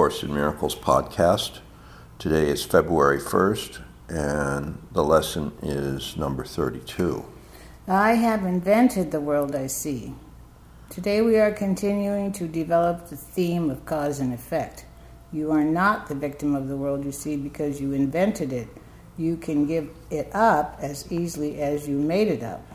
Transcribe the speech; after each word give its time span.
Course 0.00 0.22
in 0.22 0.32
Miracles 0.32 0.74
podcast. 0.74 1.58
Today 2.18 2.48
is 2.48 2.64
February 2.64 3.20
1st, 3.20 3.82
and 4.08 4.80
the 4.92 5.04
lesson 5.04 5.52
is 5.62 6.16
number 6.16 6.42
32. 6.42 7.22
I 7.86 8.14
have 8.14 8.46
invented 8.46 9.10
the 9.10 9.20
world 9.20 9.54
I 9.54 9.66
see. 9.66 10.14
Today 10.88 11.20
we 11.20 11.36
are 11.36 11.52
continuing 11.52 12.32
to 12.32 12.48
develop 12.48 13.10
the 13.10 13.16
theme 13.18 13.68
of 13.68 13.84
cause 13.84 14.20
and 14.20 14.32
effect. 14.32 14.86
You 15.32 15.50
are 15.50 15.64
not 15.64 16.08
the 16.08 16.14
victim 16.14 16.54
of 16.54 16.68
the 16.68 16.78
world 16.78 17.04
you 17.04 17.12
see 17.12 17.36
because 17.36 17.78
you 17.78 17.92
invented 17.92 18.54
it. 18.54 18.68
You 19.18 19.36
can 19.36 19.66
give 19.66 19.90
it 20.08 20.34
up 20.34 20.78
as 20.80 21.12
easily 21.12 21.60
as 21.60 21.86
you 21.86 21.98
made 21.98 22.28
it 22.28 22.42
up. 22.42 22.66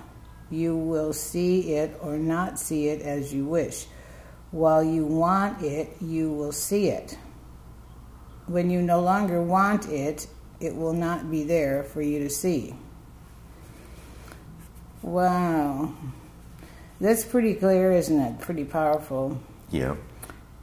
You 0.52 0.78
will 0.78 1.12
see 1.12 1.74
it 1.74 1.98
or 2.04 2.20
not 2.20 2.60
see 2.60 2.90
it 2.90 3.02
as 3.02 3.34
you 3.34 3.46
wish. 3.46 3.88
While 4.56 4.86
you 4.86 5.04
want 5.04 5.62
it, 5.62 5.98
you 6.00 6.32
will 6.32 6.54
see 6.54 6.88
it. 6.88 7.18
When 8.48 8.70
you 8.70 8.82
no 8.82 9.02
longer 9.02 9.42
want 9.42 9.90
it, 9.90 10.28
it 10.62 10.74
will 10.74 10.94
not 10.94 11.30
be 11.30 11.44
there 11.44 11.84
for 11.84 12.02
you 12.02 12.20
to 12.20 12.30
see. 12.30 12.74
Wow. 15.02 15.94
That's 17.02 17.26
pretty 17.26 17.56
clear, 17.56 17.92
isn't 17.92 18.18
it? 18.18 18.40
Pretty 18.40 18.64
powerful. 18.64 19.38
Yeah. 19.72 19.98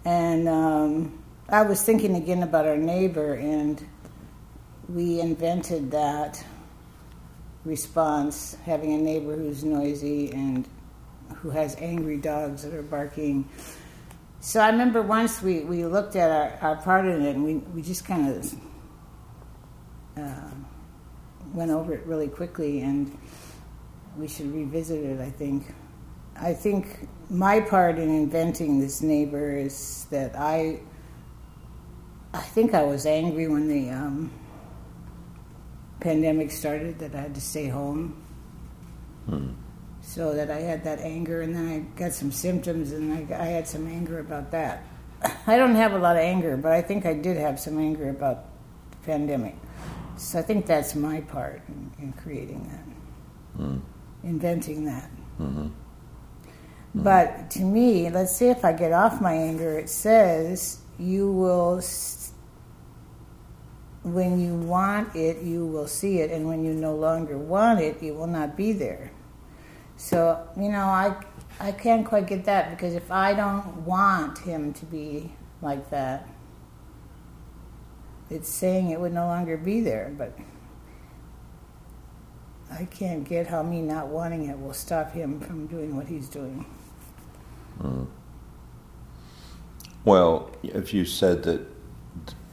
And 0.07 0.49
um, 0.49 1.23
I 1.51 1.61
was 1.61 1.83
thinking 1.83 2.17
again 2.17 2.43
about 2.43 2.67
our 2.67 2.79
neighbor, 2.79 3.35
and 3.35 3.87
we 4.89 5.21
invented 5.21 5.91
that 5.91 6.43
response 7.67 8.57
having 8.65 8.95
a 8.95 8.99
neighbor 8.99 9.37
who's 9.37 9.65
noisy 9.65 10.33
and 10.33 10.67
who 11.37 11.51
has 11.51 11.77
angry 11.77 12.17
dogs 12.17 12.63
that 12.63 12.73
are 12.73 12.83
barking. 12.83 13.47
So 14.45 14.59
I 14.59 14.71
remember 14.71 15.03
once 15.03 15.41
we, 15.41 15.61
we 15.61 15.85
looked 15.85 16.17
at 16.17 16.29
our, 16.29 16.71
our 16.71 16.83
part 16.83 17.07
in 17.07 17.23
it 17.23 17.37
and 17.37 17.45
we, 17.45 17.55
we 17.59 17.81
just 17.81 18.05
kind 18.05 18.29
of 18.29 18.55
uh, 20.17 20.51
went 21.55 21.71
over 21.71 21.95
it 21.95 22.05
really 22.07 22.27
quickly 22.27 22.81
and 22.81 23.17
we 24.17 24.27
should 24.27 24.53
revisit 24.53 25.05
it, 25.05 25.21
I 25.21 25.31
think. 25.31 25.73
I 26.35 26.55
think 26.55 27.09
my 27.31 27.61
part 27.61 28.01
in 28.01 28.11
inventing 28.11 28.81
this 28.81 29.01
neighbor 29.01 29.57
is 29.57 30.07
that 30.11 30.37
I 30.37 30.81
I 32.35 32.41
think 32.41 32.75
I 32.75 32.83
was 32.83 33.07
angry 33.07 33.47
when 33.47 33.69
the 33.69 33.91
um, 33.91 34.33
pandemic 36.01 36.51
started 36.51 36.99
that 36.99 37.15
I 37.15 37.21
had 37.21 37.35
to 37.37 37.41
stay 37.41 37.69
home. 37.69 38.21
Hmm. 39.27 39.51
So 40.03 40.35
that 40.35 40.51
I 40.51 40.59
had 40.61 40.85
that 40.85 40.99
anger, 40.99 41.43
and 41.43 41.55
then 41.55 41.69
I 41.69 41.79
got 41.99 42.13
some 42.13 42.33
symptoms, 42.33 42.93
and 42.93 43.33
I, 43.33 43.41
I 43.41 43.47
had 43.47 43.69
some 43.69 43.87
anger 43.87 44.19
about 44.19 44.51
that. 44.51 44.85
I 45.47 45.57
don't 45.57 45.77
have 45.77 45.93
a 45.93 45.99
lot 45.99 46.17
of 46.17 46.23
anger, 46.23 46.57
but 46.57 46.73
I 46.73 46.83
think 46.83 47.07
I 47.07 47.15
did 47.15 47.37
have 47.37 47.59
some 47.59 47.79
anger 47.79 48.11
about 48.11 48.45
the 48.91 48.97
pandemic. 49.07 49.57
So 50.17 50.39
I 50.39 50.43
think 50.43 50.67
that's 50.67 50.95
my 50.95 51.21
part 51.23 51.63
in, 51.69 51.91
in 51.99 52.13
creating 52.13 52.69
that, 52.69 53.63
Hmm. 53.63 53.79
inventing 54.23 54.85
that. 54.87 55.11
Mm-hmm. 55.41 55.69
But 56.95 57.51
to 57.53 57.63
me, 57.63 58.11
let's 58.11 58.37
say 58.37 58.51
if 58.51 58.65
I 58.65 58.73
get 58.73 58.93
off 58.93 59.21
my 59.21 59.33
anger, 59.33 59.79
it 59.79 59.89
says 59.89 60.81
you 60.99 61.31
will, 61.33 61.81
when 64.03 64.39
you 64.39 64.55
want 64.55 65.17
it, 65.17 65.43
you 65.43 65.65
will 65.65 65.87
see 65.87 66.19
it, 66.19 66.31
and 66.31 66.47
when 66.47 66.65
you 66.65 66.75
no 66.75 66.95
longer 66.95 67.39
want 67.39 67.81
it, 67.81 68.03
it 68.03 68.15
will 68.15 68.27
not 68.27 68.57
be 68.57 68.73
there. 68.73 69.11
So, 70.03 70.45
you 70.57 70.69
know, 70.69 70.81
I, 70.81 71.15
I 71.61 71.71
can't 71.71 72.05
quite 72.05 72.27
get 72.27 72.45
that 72.47 72.71
because 72.71 72.95
if 72.95 73.13
I 73.13 73.35
don't 73.35 73.87
want 73.87 74.37
him 74.39 74.73
to 74.75 74.85
be 74.85 75.33
like 75.63 75.91
that, 75.91 76.29
it's 78.29 78.49
saying 78.49 78.91
it 78.91 78.99
would 78.99 79.13
no 79.13 79.27
longer 79.27 79.57
be 79.57 79.81
there, 79.81 80.13
but 80.19 80.37
I 82.69 82.85
can't 82.87 83.23
get 83.23 83.47
how 83.47 83.63
me 83.63 83.81
not 83.81 84.09
wanting 84.09 84.49
it 84.49 84.59
will 84.59 84.75
stop 84.75 85.13
him 85.13 85.39
from 85.39 85.69
doing 85.69 85.95
what 85.95 86.09
he's 86.09 86.29
doing. 86.29 86.67
Mm. 87.81 88.09
Well, 90.05 90.51
if 90.65 90.93
you 90.93 91.05
said 91.05 91.45
that 91.45 91.65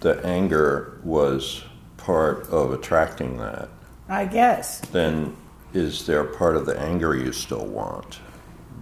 the 0.01 0.23
anger 0.23 0.99
was 1.03 1.63
part 1.97 2.47
of 2.49 2.71
attracting 2.73 3.37
that, 3.39 3.69
I 4.07 4.25
guess. 4.25 4.81
then 4.91 5.35
is 5.73 6.05
there 6.05 6.23
part 6.23 6.55
of 6.55 6.65
the 6.65 6.79
anger 6.79 7.15
you 7.15 7.31
still 7.31 7.65
want? 7.65 8.19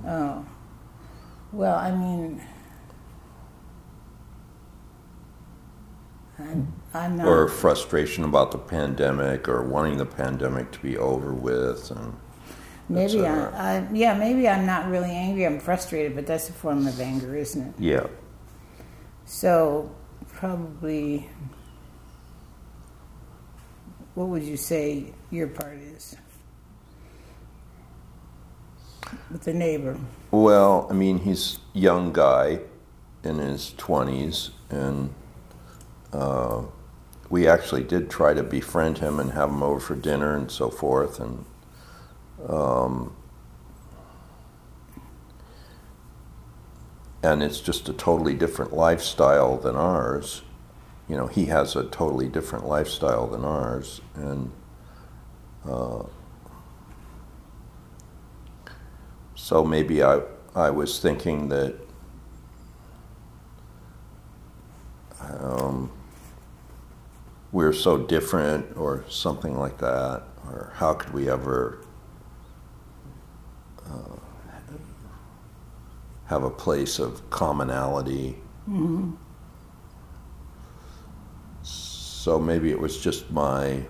Oh. 0.06 0.46
Well, 1.52 1.76
I 1.78 1.92
mean, 1.92 2.42
I'm, 6.40 6.74
I'm 6.94 7.18
not. 7.18 7.28
Or 7.28 7.48
frustration 7.48 8.24
about 8.24 8.52
the 8.52 8.58
pandemic 8.58 9.48
or 9.48 9.64
wanting 9.64 9.98
the 9.98 10.06
pandemic 10.06 10.72
to 10.72 10.80
be 10.80 10.98
over 10.98 11.34
with 11.34 11.90
and 11.92 12.16
maybe 12.90 13.20
I, 13.20 13.36
cetera. 13.36 13.54
I, 13.56 13.94
yeah, 13.94 14.14
maybe 14.18 14.48
I'm 14.48 14.66
not 14.66 14.90
really 14.90 15.12
angry. 15.12 15.46
I'm 15.46 15.60
frustrated, 15.60 16.16
but 16.16 16.26
that's 16.28 16.50
a 16.50 16.54
form 16.54 16.88
of 16.88 17.00
anger, 17.00 17.36
isn't 17.36 17.68
it? 17.70 17.74
yeah. 17.80 18.08
So, 19.26 19.94
probably, 20.32 21.30
what 24.16 24.30
would 24.30 24.44
you 24.44 24.56
say 24.56 25.14
your 25.32 25.48
part 25.48 25.78
is 25.80 26.16
with 29.32 29.44
the 29.44 29.54
neighbor? 29.54 29.98
Well, 30.32 30.88
I 30.90 30.94
mean, 30.94 31.20
he's 31.20 31.60
a 31.76 31.80
young 31.80 32.14
guy 32.14 32.60
in 33.24 33.40
his 33.40 33.74
20s, 33.78 34.52
and 34.70 35.14
uh, 36.14 36.64
we 37.30 37.48
actually 37.48 37.84
did 37.84 38.10
try 38.10 38.34
to 38.34 38.44
befriend 38.44 39.00
him 39.00 39.20
and 39.20 39.32
have 39.32 39.50
him 39.50 39.64
over 39.64 39.80
for 39.80 39.96
dinner 39.96 40.36
and 40.36 40.50
so 40.52 40.70
forth. 40.70 41.20
And 41.20 41.46
um, 42.48 43.16
and 47.24 47.42
it's 47.42 47.60
just 47.60 47.90
a 47.90 47.94
totally 47.94 48.34
different 48.34 48.74
lifestyle 48.74 49.58
than 49.58 49.76
ours. 49.76 50.44
You 51.10 51.18
know, 51.18 51.28
he 51.28 51.46
has 51.46 51.76
a 51.76 51.84
totally 51.86 52.28
different 52.28 52.66
lifestyle 52.66 53.28
than 53.28 53.44
ours, 53.44 54.02
and 54.16 54.52
uh, 55.66 56.04
so 59.38 59.64
maybe 59.64 60.04
I 60.04 60.22
I 60.56 60.72
was 60.72 61.00
thinking 61.00 61.50
that 61.50 61.76
um, 65.22 65.92
we're 67.52 67.74
so 67.74 67.98
different, 67.98 68.76
or 68.76 69.06
something 69.10 69.58
like 69.58 69.78
that, 69.78 70.24
or 70.48 70.74
how 70.76 70.94
could 70.96 71.14
we 71.14 71.30
ever 71.30 71.80
uh, 73.86 74.18
have 76.26 76.44
a 76.44 76.50
place 76.50 77.00
of 77.00 77.30
commonality? 77.30 78.38
hmm 78.66 79.12
So 81.64 82.40
maybe 82.40 82.72
it 82.72 82.80
was 82.80 83.00
just 83.00 83.32
my 83.32 83.84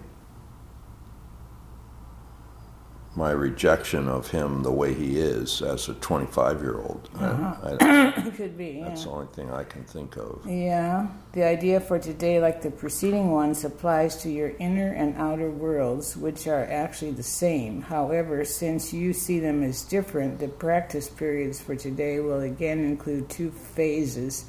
my 3.17 3.31
rejection 3.31 4.07
of 4.07 4.29
him 4.29 4.61
the 4.61 4.71
way 4.71 4.93
he 4.93 5.19
is 5.19 5.63
as 5.63 5.89
a 5.89 5.95
25 5.95 6.61
year 6.61 6.79
old. 6.79 7.09
Uh-huh. 7.19 7.77
it 7.81 8.35
could 8.35 8.55
be. 8.55 8.77
Yeah. 8.79 8.89
That's 8.89 9.05
the 9.05 9.09
only 9.09 9.27
thing 9.33 9.51
I 9.51 9.63
can 9.63 9.83
think 9.85 10.17
of. 10.17 10.45
Yeah, 10.47 11.07
the 11.33 11.43
idea 11.43 11.79
for 11.79 11.97
today, 11.97 12.39
like 12.39 12.61
the 12.61 12.69
preceding 12.69 13.31
ones, 13.31 13.65
applies 13.65 14.17
to 14.17 14.29
your 14.29 14.53
inner 14.59 14.93
and 14.93 15.17
outer 15.17 15.49
worlds, 15.49 16.15
which 16.15 16.45
are 16.45 16.65
actually 16.65 17.11
the 17.11 17.23
same. 17.23 17.81
However, 17.81 18.45
since 18.45 18.93
you 18.93 19.13
see 19.13 19.39
them 19.39 19.63
as 19.63 19.81
different, 19.81 20.37
the 20.39 20.47
practice 20.47 21.09
periods 21.09 21.59
for 21.59 21.75
today 21.75 22.19
will 22.19 22.41
again 22.41 22.85
include 22.85 23.29
two 23.29 23.49
phases 23.49 24.45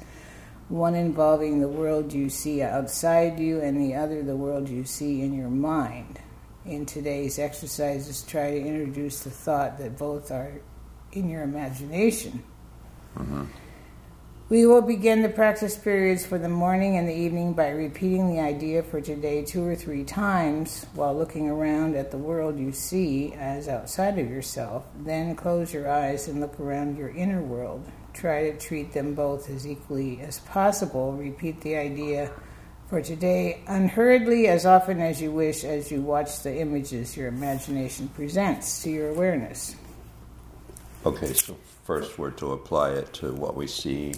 one 0.67 0.93
involving 0.93 1.59
the 1.59 1.67
world 1.67 2.13
you 2.13 2.29
see 2.29 2.61
outside 2.61 3.39
you, 3.39 3.59
and 3.59 3.81
the 3.81 3.95
other 3.95 4.21
the 4.21 4.35
world 4.35 4.69
you 4.69 4.85
see 4.85 5.21
in 5.21 5.33
your 5.33 5.49
mind. 5.49 6.19
In 6.69 6.85
today's 6.85 7.39
exercises, 7.39 8.21
try 8.21 8.51
to 8.51 8.59
introduce 8.59 9.23
the 9.23 9.31
thought 9.31 9.79
that 9.79 9.97
both 9.97 10.29
are 10.29 10.61
in 11.11 11.27
your 11.27 11.41
imagination. 11.41 12.43
hmm 13.17 13.45
We 14.49 14.67
will 14.67 14.83
begin 14.83 15.23
the 15.23 15.29
practice 15.29 15.75
periods 15.75 16.27
for 16.27 16.37
the 16.37 16.47
morning 16.47 16.95
and 16.95 17.09
the 17.09 17.15
evening 17.15 17.53
by 17.53 17.69
repeating 17.69 18.27
the 18.27 18.39
idea 18.39 18.83
for 18.83 19.01
today 19.01 19.43
two 19.43 19.65
or 19.65 19.75
three 19.75 20.03
times 20.03 20.85
while 20.93 21.17
looking 21.17 21.49
around 21.49 21.95
at 21.95 22.11
the 22.11 22.19
world 22.19 22.59
you 22.59 22.71
see 22.71 23.33
as 23.33 23.67
outside 23.67 24.19
of 24.19 24.29
yourself. 24.29 24.85
Then 25.03 25.35
close 25.35 25.73
your 25.73 25.89
eyes 25.89 26.27
and 26.27 26.39
look 26.39 26.59
around 26.59 26.99
your 26.99 27.09
inner 27.09 27.41
world. 27.41 27.83
Try 28.13 28.51
to 28.51 28.57
treat 28.59 28.93
them 28.93 29.15
both 29.15 29.49
as 29.49 29.65
equally 29.65 30.21
as 30.21 30.37
possible. 30.41 31.13
Repeat 31.13 31.61
the 31.61 31.77
idea 31.77 32.31
for 32.89 33.01
today 33.01 33.61
unhurriedly 33.67 34.47
as 34.47 34.65
often 34.65 34.99
as 34.99 35.21
you 35.21 35.31
wish 35.31 35.63
as 35.63 35.91
you 35.91 36.01
watch 36.01 36.41
the 36.41 36.59
images 36.59 37.15
your 37.15 37.27
imagination 37.27 38.07
presents 38.09 38.81
to 38.81 38.89
your 38.89 39.09
awareness. 39.09 39.75
Okay, 41.05 41.33
so 41.33 41.55
first 41.85 42.17
we're 42.17 42.31
to 42.31 42.51
apply 42.51 42.89
it 42.91 43.13
to 43.13 43.31
what 43.31 43.55
we 43.55 43.67
see 43.67 44.15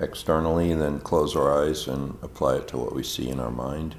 externally, 0.00 0.70
and 0.70 0.80
then 0.80 0.98
close 1.00 1.34
our 1.34 1.64
eyes 1.64 1.88
and 1.88 2.16
apply 2.22 2.56
it 2.56 2.68
to 2.68 2.76
what 2.78 2.94
we 2.94 3.02
see 3.02 3.28
in 3.28 3.40
our 3.40 3.50
mind. 3.50 3.94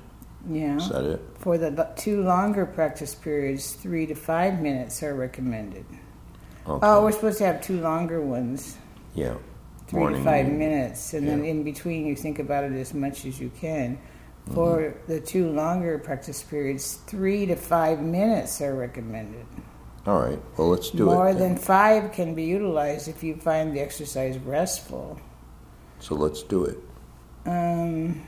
Yeah. 0.49 0.77
Is 0.77 0.89
that 0.89 1.03
it? 1.03 1.21
For 1.39 1.57
the 1.57 1.89
two 1.97 2.23
longer 2.23 2.65
practice 2.65 3.15
periods, 3.15 3.71
three 3.71 4.05
to 4.05 4.15
five 4.15 4.61
minutes 4.61 5.03
are 5.03 5.13
recommended. 5.13 5.85
Okay. 6.67 6.85
Oh, 6.85 7.03
we're 7.03 7.11
supposed 7.11 7.39
to 7.39 7.45
have 7.45 7.61
two 7.61 7.81
longer 7.81 8.21
ones, 8.21 8.77
yeah. 9.15 9.35
Three 9.89 9.99
Morning 9.99 10.19
to 10.23 10.25
five 10.25 10.47
minutes, 10.47 11.13
and 11.13 11.27
then 11.27 11.43
in 11.43 11.63
between 11.63 12.05
you 12.05 12.15
think 12.15 12.37
about 12.39 12.63
it 12.63 12.73
as 12.73 12.93
much 12.93 13.25
as 13.25 13.39
you 13.39 13.51
can. 13.59 13.97
For 14.53 14.79
Mm-hmm. 14.81 15.11
the 15.11 15.19
two 15.19 15.49
longer 15.51 15.97
practice 15.99 16.41
periods, 16.43 16.95
three 17.07 17.45
to 17.47 17.55
five 17.55 17.99
minutes 18.01 18.61
are 18.61 18.73
recommended. 18.75 19.45
All 20.05 20.21
right. 20.21 20.39
Well, 20.57 20.69
let's 20.69 20.89
do 20.91 21.05
More 21.05 21.13
it. 21.13 21.17
More 21.17 21.33
than 21.33 21.57
five 21.57 22.11
can 22.13 22.33
be 22.33 22.43
utilized 22.43 23.07
if 23.07 23.21
you 23.23 23.35
find 23.35 23.75
the 23.75 23.79
exercise 23.81 24.37
restful. 24.39 25.19
So 25.99 26.15
let's 26.15 26.41
do 26.43 26.65
it. 26.65 26.77
Um, 27.45 28.25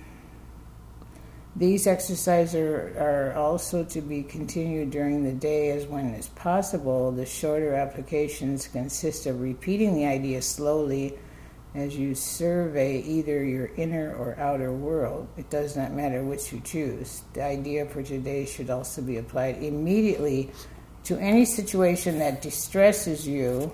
these 1.55 1.87
exercises 1.87 2.55
are, 2.55 2.95
are 2.99 3.33
also 3.35 3.83
to 3.85 4.01
be 4.01 4.23
continued 4.23 4.91
during 4.91 5.23
the 5.23 5.33
day 5.33 5.71
as 5.71 5.85
when 5.87 6.07
is 6.13 6.27
possible. 6.27 7.11
The 7.11 7.25
shorter 7.25 7.73
applications 7.73 8.67
consist 8.67 9.25
of 9.25 9.41
repeating 9.41 9.95
the 9.95 10.05
idea 10.05 10.41
slowly 10.41 11.17
as 11.73 11.95
you 11.95 12.13
survey 12.13 13.01
either 13.01 13.44
your 13.44 13.68
inner 13.77 14.13
or 14.15 14.38
outer 14.38 14.71
world. 14.73 15.27
It 15.38 15.50
does 15.50 15.77
not 15.77 15.94
matter 15.94 16.23
which 16.23 16.51
you 16.51 16.59
choose. 16.59 17.23
The 17.33 17.44
idea 17.44 17.85
for 17.85 18.03
today 18.03 18.45
should 18.45 18.69
also 18.69 19.01
be 19.01 19.18
applied 19.18 19.63
immediately 19.63 20.51
to 21.06 21.18
any 21.18 21.45
situation 21.45 22.19
that 22.19 22.41
distresses 22.41 23.27
you. 23.27 23.71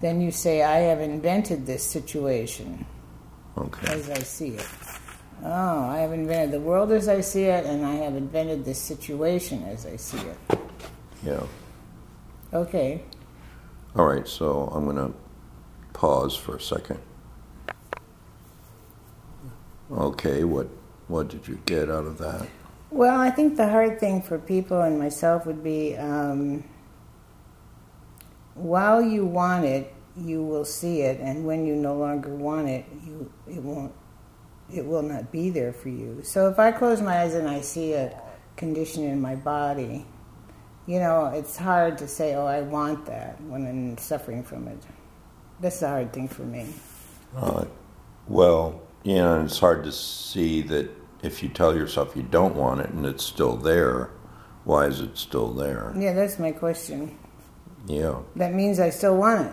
Then 0.00 0.20
you 0.20 0.30
say, 0.30 0.62
I 0.62 0.78
have 0.78 1.00
invented 1.00 1.66
this 1.66 1.82
situation 1.82 2.86
Okay. 3.56 3.92
as 3.92 4.08
I 4.08 4.18
see 4.20 4.48
it. 4.50 4.66
Oh, 5.44 5.80
I 5.88 5.98
have 5.98 6.12
invented 6.12 6.52
the 6.52 6.60
world 6.60 6.90
as 6.92 7.08
I 7.08 7.20
see 7.20 7.44
it, 7.44 7.64
and 7.64 7.84
I 7.84 7.94
have 7.96 8.16
invented 8.16 8.64
this 8.64 8.80
situation 8.80 9.62
as 9.64 9.86
I 9.86 9.96
see 9.96 10.18
it. 10.18 10.58
Yeah. 11.22 11.42
Okay. 12.52 13.02
All 13.94 14.06
right. 14.06 14.26
So 14.26 14.68
I'm 14.72 14.84
going 14.84 14.96
to 14.96 15.12
pause 15.92 16.34
for 16.34 16.56
a 16.56 16.60
second. 16.60 16.98
Okay. 19.90 20.44
What 20.44 20.68
What 21.08 21.28
did 21.28 21.48
you 21.48 21.60
get 21.66 21.90
out 21.90 22.06
of 22.06 22.18
that? 22.18 22.46
Well, 22.90 23.20
I 23.20 23.30
think 23.30 23.56
the 23.56 23.68
hard 23.68 24.00
thing 24.00 24.22
for 24.22 24.38
people 24.38 24.80
and 24.80 24.98
myself 24.98 25.44
would 25.44 25.62
be 25.62 25.96
um, 25.96 26.64
while 28.54 29.02
you 29.02 29.24
want 29.24 29.64
it, 29.64 29.94
you 30.16 30.42
will 30.42 30.64
see 30.64 31.02
it, 31.02 31.20
and 31.20 31.44
when 31.44 31.66
you 31.66 31.76
no 31.76 31.94
longer 31.94 32.34
want 32.34 32.68
it, 32.68 32.86
you 33.04 33.30
it 33.46 33.62
won't 33.62 33.92
it 34.72 34.84
will 34.84 35.02
not 35.02 35.32
be 35.32 35.50
there 35.50 35.72
for 35.72 35.88
you. 35.88 36.20
So 36.22 36.48
if 36.48 36.58
I 36.58 36.72
close 36.72 37.00
my 37.00 37.20
eyes 37.20 37.34
and 37.34 37.48
I 37.48 37.60
see 37.60 37.94
a 37.94 38.20
condition 38.56 39.04
in 39.04 39.20
my 39.20 39.34
body, 39.34 40.04
you 40.86 40.98
know, 40.98 41.26
it's 41.26 41.56
hard 41.56 41.98
to 41.98 42.08
say, 42.08 42.34
"Oh, 42.34 42.46
I 42.46 42.62
want 42.62 43.06
that" 43.06 43.40
when 43.42 43.66
I'm 43.66 43.98
suffering 43.98 44.42
from 44.42 44.68
it. 44.68 44.78
That's 45.60 45.80
the 45.80 45.88
hard 45.88 46.12
thing 46.12 46.28
for 46.28 46.42
me. 46.42 46.66
Uh, 47.36 47.64
well, 48.26 48.80
yeah, 49.08 49.36
and 49.36 49.46
it's 49.46 49.58
hard 49.58 49.84
to 49.84 49.92
see 49.92 50.60
that 50.62 50.90
if 51.22 51.42
you 51.42 51.48
tell 51.48 51.74
yourself 51.74 52.14
you 52.14 52.22
don't 52.22 52.54
want 52.54 52.80
it 52.80 52.90
and 52.90 53.06
it's 53.06 53.24
still 53.24 53.56
there, 53.56 54.10
why 54.64 54.84
is 54.84 55.00
it 55.00 55.16
still 55.16 55.50
there? 55.54 55.94
Yeah, 55.96 56.12
that's 56.12 56.38
my 56.38 56.52
question. 56.52 57.16
Yeah. 57.86 58.18
That 58.36 58.52
means 58.52 58.78
I 58.78 58.90
still 58.90 59.16
want 59.16 59.46
it. 59.46 59.52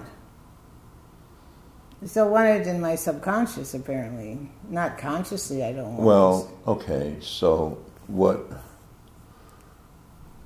I 2.04 2.08
still 2.08 2.30
want 2.30 2.50
it 2.50 2.68
in 2.68 2.82
my 2.82 2.96
subconscious, 2.96 3.74
apparently. 3.74 4.50
Not 4.70 4.98
consciously, 4.98 5.64
I 5.64 5.72
don't 5.72 5.94
want 5.94 6.02
Well, 6.02 6.52
okay. 6.68 7.16
So 7.22 7.78
what? 8.08 8.46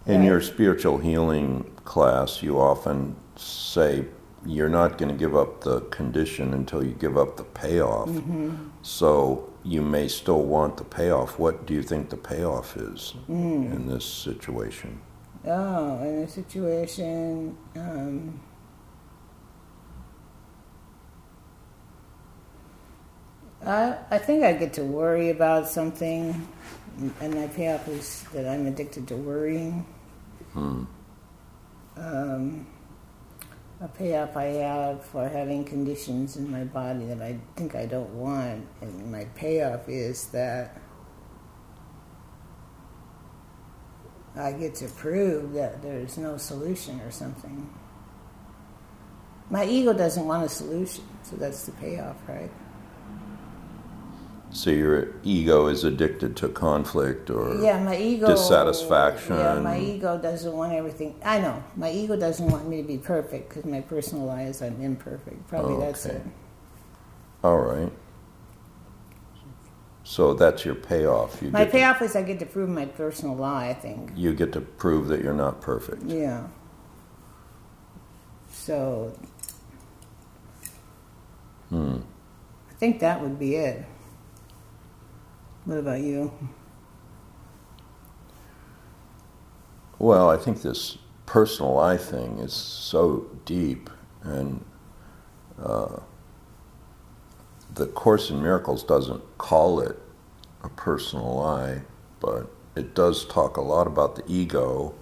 In 0.06 0.20
Right. 0.20 0.26
your 0.28 0.40
spiritual 0.42 1.00
healing 1.00 1.66
class, 1.84 2.44
you 2.44 2.60
often 2.60 3.16
say 3.36 4.06
you're 4.46 4.70
not 4.70 4.98
going 4.98 5.12
to 5.12 5.18
give 5.18 5.36
up 5.36 5.62
the 5.62 5.82
condition 5.82 6.54
until 6.54 6.84
you 6.84 6.94
give 6.94 7.18
up 7.18 7.38
the 7.38 7.44
payoff. 7.44 8.10
Mm-hmm. 8.10 8.56
So 8.82 9.52
you 9.64 9.82
may 9.82 10.08
still 10.08 10.44
want 10.44 10.78
the 10.78 10.84
payoff. 10.84 11.38
What 11.38 11.66
do 11.66 11.74
you 11.74 11.84
think 11.84 12.10
the 12.10 12.18
payoff 12.18 12.78
is 12.78 13.14
in 13.28 13.88
this 13.88 14.06
situation? 14.06 15.02
it. 15.44 15.50
Oh, 15.50 16.04
in 16.04 16.20
a 16.20 16.28
situation, 16.28 17.58
um, 17.76 18.40
I, 23.66 23.98
I 24.12 24.18
think 24.18 24.44
I 24.44 24.54
get 24.54 24.74
to 24.74 24.84
worry 24.84 25.30
about 25.30 25.68
something, 25.68 26.48
and 27.20 27.36
my 27.36 27.48
payoff 27.48 27.88
is 27.88 28.24
that 28.34 28.48
I'm 28.48 28.68
addicted 28.68 29.08
to 29.10 29.16
worrying. 29.16 29.86
Hmm. 30.54 30.86
um, 31.96 32.66
a 33.82 33.88
payoff 33.88 34.36
I 34.36 34.46
have 34.46 35.06
for 35.06 35.28
having 35.28 35.64
conditions 35.64 36.36
in 36.36 36.52
my 36.52 36.66
body 36.66 37.06
that 37.06 37.22
I 37.22 37.40
think 37.56 37.76
I 37.76 37.86
don't 37.86 38.14
want, 38.14 38.68
and 38.82 39.12
my 39.12 39.26
payoff 39.36 39.88
is 39.88 40.28
that 40.28 40.78
I 44.36 44.52
get 44.52 44.76
to 44.76 44.88
prove 44.90 45.54
that 45.54 45.82
there's 45.82 46.18
no 46.18 46.38
solution 46.38 47.00
or 47.02 47.12
something. 47.12 47.70
My 49.50 49.66
ego 49.66 49.94
doesn't 49.94 50.26
want 50.26 50.46
a 50.46 50.50
solution, 50.50 51.04
so 51.24 51.38
that's 51.38 51.66
the 51.66 51.72
payoff, 51.74 52.18
right? 52.28 52.52
So 54.52 54.72
your 54.72 55.10
ego 55.24 55.68
is 55.68 55.84
addicted 55.84 56.36
to 56.38 56.50
conflict 56.50 57.30
or 57.30 57.56
Yeah, 57.62 57.84
my 57.84 57.96
ego. 57.98 58.28
dissatisfaction. 58.28 59.36
Yeah, 59.38 59.60
my 59.60 59.80
ego 59.80 60.18
doesn't 60.18 60.52
want 60.52 60.74
everything. 60.74 61.16
I 61.24 61.40
know 61.40 61.64
my 61.76 61.92
ego 61.92 62.16
doesn't 62.16 62.48
want 62.48 62.68
me 62.68 62.82
to 62.82 62.88
be 62.88 62.98
perfect 62.98 63.50
because 63.50 63.66
my 63.66 63.82
personal 63.82 64.26
lie 64.26 64.44
is 64.44 64.62
I'm 64.62 64.82
imperfect. 64.82 65.48
Probably 65.48 65.78
that's 65.80 66.06
it. 66.08 66.22
All 67.44 67.60
right. 67.60 67.92
So 70.04 70.34
that's 70.34 70.66
your 70.66 70.74
payoff. 70.74 71.40
You 71.44 71.52
My 71.52 71.66
payoff 71.66 72.02
is 72.02 72.16
I 72.16 72.24
get 72.24 72.40
to 72.40 72.46
prove 72.48 72.70
my 72.70 72.86
personal 72.86 73.36
lie. 73.36 73.70
I 73.70 73.74
think. 73.76 74.12
You 74.16 74.34
get 74.34 74.52
to 74.54 74.62
prove 74.62 75.08
that 75.10 75.22
you're 75.22 75.34
not 75.36 75.62
perfect. 75.62 76.04
Yeah. 76.06 76.48
So 78.52 79.14
Hmm. 81.70 81.98
I 82.72 82.74
think 82.80 83.00
that 83.02 83.22
would 83.22 83.38
be 83.38 83.56
it. 83.56 83.86
What 85.66 85.78
about 85.78 86.02
you? 86.02 86.32
Well, 90.00 90.30
I 90.30 90.38
think 90.38 90.62
this 90.62 90.98
personal 91.26 91.78
I 91.78 91.98
thing 91.98 92.40
is 92.40 92.54
so 92.54 93.28
deep, 93.46 93.90
and 94.24 94.64
uh, 95.62 95.98
the 97.76 97.86
Course 97.86 98.30
in 98.30 98.42
Miracles 98.42 98.84
doesn't 98.84 99.22
call 99.38 99.82
it 99.82 100.00
a 100.64 100.70
personal 100.70 101.40
I, 101.42 101.82
but 102.20 102.50
it 102.76 102.96
does 102.96 103.26
talk 103.26 103.58
a 103.58 103.62
lot 103.62 103.88
about 103.88 104.16
the 104.16 104.24
ego, 104.28 104.96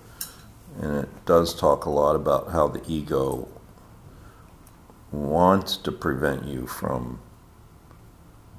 and 0.82 0.96
it 0.98 1.26
does 1.26 1.54
talk 1.54 1.86
a 1.86 1.90
lot 1.90 2.16
about 2.16 2.52
how 2.52 2.68
the 2.68 2.82
ego 2.88 3.48
wants 5.12 5.78
to 5.78 5.92
prevent 5.92 6.46
you 6.46 6.68
from 6.68 7.20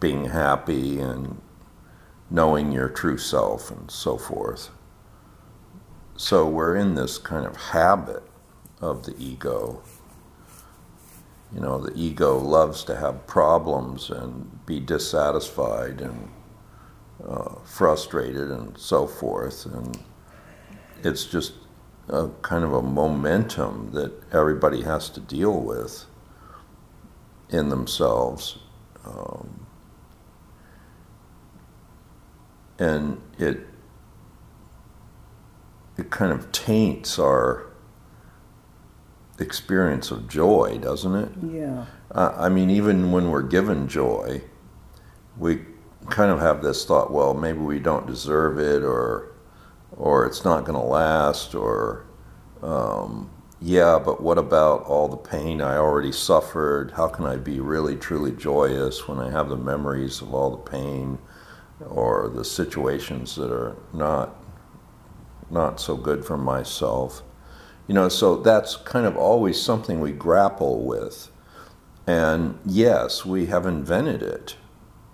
being 0.01 0.27
happy 0.27 1.01
and 1.01 1.41
knowing 2.31 2.73
your 2.73 2.89
true 2.89 3.19
self 3.19 3.71
and 3.71 3.91
so 3.91 4.17
forth. 4.17 4.71
So 6.17 6.49
we're 6.49 6.77
in 6.77 6.95
this 6.95 7.17
kind 7.17 7.47
of 7.47 7.57
habit 7.57 8.23
of 8.81 9.05
the 9.05 9.15
ego. 9.19 9.83
You 11.53 11.61
know, 11.61 11.79
the 11.79 11.93
ego 11.95 12.39
loves 12.39 12.85
to 12.85 12.97
have 12.97 13.27
problems 13.27 14.11
and 14.11 14.67
be 14.67 14.81
dissatisfied 14.81 16.01
and 16.01 16.29
uh, 17.27 17.55
frustrated 17.65 18.51
and 18.51 18.77
so 18.77 19.07
forth. 19.07 19.65
And 19.67 19.99
it's 21.03 21.25
just 21.25 21.55
a 22.09 22.29
kind 22.43 22.65
of 22.65 22.73
a 22.73 22.83
momentum 22.83 23.93
that 23.93 24.13
everybody 24.33 24.83
has 24.83 25.09
to 25.11 25.21
deal 25.21 25.61
with 25.61 26.05
in 27.51 27.69
themselves. 27.69 28.59
Um, 29.05 29.58
and 32.79 33.21
it 33.39 33.67
it 35.97 36.11
kind 36.11 36.33
of 36.33 36.51
taints 36.53 37.19
our 37.19 37.67
experience 39.39 40.11
of 40.11 40.29
joy, 40.29 40.79
doesn't 40.81 41.15
it? 41.15 41.31
Yeah. 41.43 41.87
Uh, 42.11 42.35
I 42.37 42.49
mean, 42.49 42.71
even 42.71 43.13
when 43.13 43.31
we're 43.31 43.43
given 43.43 43.89
joy, 43.89 44.43
we 45.37 45.63
kind 46.09 46.31
of 46.31 46.41
have 46.41 46.63
this 46.63 46.85
thought: 46.85 47.13
well, 47.13 47.35
maybe 47.35 47.59
we 47.59 47.79
don't 47.79 48.07
deserve 48.07 48.59
it, 48.59 48.83
or 48.83 49.33
or 49.97 50.27
it's 50.27 50.45
not 50.45 50.65
going 50.65 50.79
to 50.79 50.87
last, 50.87 51.55
or 51.55 52.07
um, 52.63 53.31
yeah, 53.61 53.99
but 54.05 54.23
what 54.23 54.39
about 54.39 54.85
all 54.85 55.09
the 55.09 55.17
pain 55.17 55.61
I 55.61 55.77
already 55.77 56.13
suffered? 56.13 56.93
How 56.93 57.09
can 57.09 57.27
I 57.27 57.37
be 57.37 57.59
really 57.61 57.97
truly 57.97 58.33
joyous 58.33 59.09
when 59.09 59.19
I 59.19 59.31
have 59.31 59.49
the 59.49 59.57
memories 59.57 60.23
of 60.23 60.33
all 60.33 60.51
the 60.51 60.71
pain 60.71 61.19
or 61.87 62.29
the 62.29 62.45
situations 62.45 63.37
that 63.37 63.51
are 63.53 63.77
not 63.93 64.35
not 65.51 65.81
so 65.81 65.97
good 65.97 66.25
for 66.25 66.37
myself? 66.37 67.23
You 67.87 67.95
know, 67.95 68.09
so 68.09 68.37
that's 68.37 68.77
kind 68.77 69.07
of 69.07 69.17
always 69.17 69.61
something 69.61 70.01
we 70.01 70.13
grapple 70.13 70.85
with. 70.85 71.31
And 72.07 72.59
yes, 72.65 73.25
we 73.25 73.47
have 73.47 73.67
invented 73.67 74.23
it. 74.23 74.57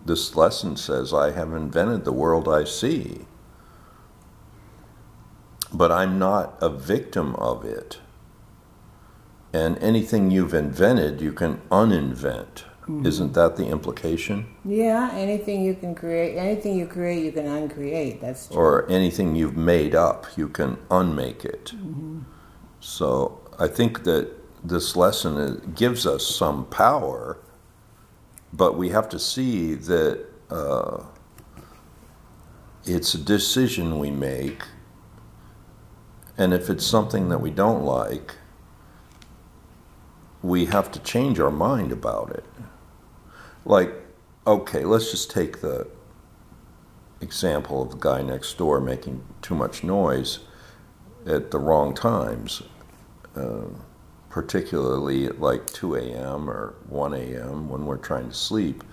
This 0.05 0.37
lesson 0.37 0.77
says, 0.77 1.15
I 1.15 1.31
have 1.31 1.53
invented 1.53 2.05
the 2.05 2.13
world 2.13 2.49
I 2.49 2.65
see. 2.65 3.27
But 5.73 5.91
I'm 5.91 6.19
not 6.19 6.59
a 6.61 6.69
victim 6.69 7.35
of 7.37 7.65
it. 7.65 7.99
And 9.53 9.79
anything 9.79 10.31
you've 10.31 10.53
invented, 10.53 11.21
you 11.21 11.33
can 11.33 11.63
uninvent. 11.71 12.65
Mm-hmm. 12.85 13.07
Isn't 13.07 13.33
that 13.33 13.57
the 13.57 13.67
implication? 13.67 14.47
Yeah, 14.63 15.11
anything 15.15 15.65
you 15.65 15.75
can 15.75 15.95
create, 15.95 16.37
anything 16.37 16.77
you 16.77 16.87
create, 16.87 17.25
you 17.25 17.33
can 17.33 17.47
uncreate. 17.47 18.21
That's 18.21 18.49
true. 18.49 18.57
Or 18.59 18.91
anything 18.91 19.35
you've 19.35 19.57
made 19.57 19.95
up, 19.95 20.27
you 20.37 20.49
can 20.49 20.77
unmake 20.91 21.47
it. 21.47 21.73
Mm-hmm. 21.75 22.21
So 22.81 23.41
I 23.59 23.69
think 23.69 24.05
that 24.05 24.31
this 24.63 24.97
lesson 24.97 25.73
gives 25.75 26.07
us 26.07 26.27
some 26.27 26.67
power, 26.67 27.39
but 28.53 28.77
we 28.77 28.91
have 28.91 29.09
to 29.11 29.19
see 29.19 29.75
that 29.75 30.27
uh, 30.51 31.05
it's 32.85 33.15
a 33.15 33.19
decision 33.19 33.99
we 33.99 34.11
make, 34.11 34.63
and 36.37 36.53
if 36.53 36.69
it's 36.69 36.85
something 36.85 37.31
that 37.31 37.41
we 37.41 37.51
don't 37.51 37.83
like, 37.83 38.35
we 40.43 40.67
have 40.67 40.93
to 40.93 40.99
change 40.99 41.41
our 41.41 41.51
mind 41.51 41.91
about 41.91 42.29
it. 42.31 42.45
Like, 43.65 43.93
okay, 44.47 44.85
let's 44.85 45.11
just 45.11 45.31
take 45.31 45.61
the 45.61 45.87
example 47.21 47.83
of 47.83 47.91
the 47.91 47.97
guy 47.97 48.23
next 48.23 48.57
door 48.59 48.81
making 48.81 49.25
too 49.41 49.55
much 49.55 49.83
noise 49.83 50.41
at 51.27 51.51
the 51.51 51.59
wrong 51.59 51.95
times, 51.95 52.63
uh, 53.35 53.65
particularly 54.29 55.25
at 55.25 55.41
like 55.41 55.67
2 55.67 55.97
a.m. 55.97 56.51
or 56.51 56.75
1 56.89 57.15
a.m. 57.15 57.69
when 57.69 57.87
we're 57.87 57.97
trying 57.97 58.29
to 58.29 58.35
sleep. 58.35 58.85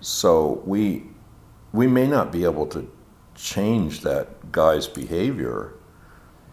So 0.00 0.62
we 0.64 1.04
we 1.72 1.86
may 1.86 2.06
not 2.06 2.30
be 2.30 2.44
able 2.44 2.66
to 2.68 2.90
change 3.34 4.02
that 4.02 4.52
guy's 4.52 4.86
behavior, 4.86 5.74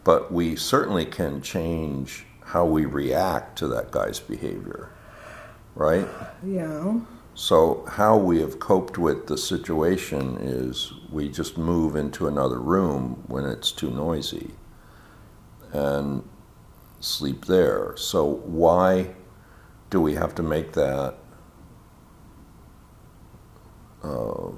but 0.04 0.32
we 0.32 0.56
certainly 0.56 1.06
can 1.06 1.42
change 1.42 2.26
how 2.44 2.66
we 2.66 2.86
react 2.86 3.58
to 3.60 3.68
that 3.68 3.92
guy's 3.92 4.20
behavior, 4.20 4.90
right? 5.76 6.08
Yeah. 6.44 7.00
So, 7.34 7.86
how 7.88 8.18
we 8.18 8.42
have 8.42 8.60
coped 8.60 8.98
with 8.98 9.28
the 9.28 9.38
situation 9.38 10.38
is 10.42 10.92
we 11.10 11.30
just 11.30 11.58
move 11.58 11.96
into 11.96 12.28
another 12.28 12.60
room 12.60 13.24
when 13.28 13.46
it's 13.46 13.72
too 13.72 13.90
noisy 13.90 14.52
and 15.72 16.28
sleep 17.00 17.46
there. 17.46 17.96
So, 17.96 18.26
why 18.26 19.16
do 19.90 20.02
we 20.02 20.16
have 20.16 20.36
to 20.36 20.44
make 20.44 20.74
that 20.74 21.16
uh, 24.04 24.50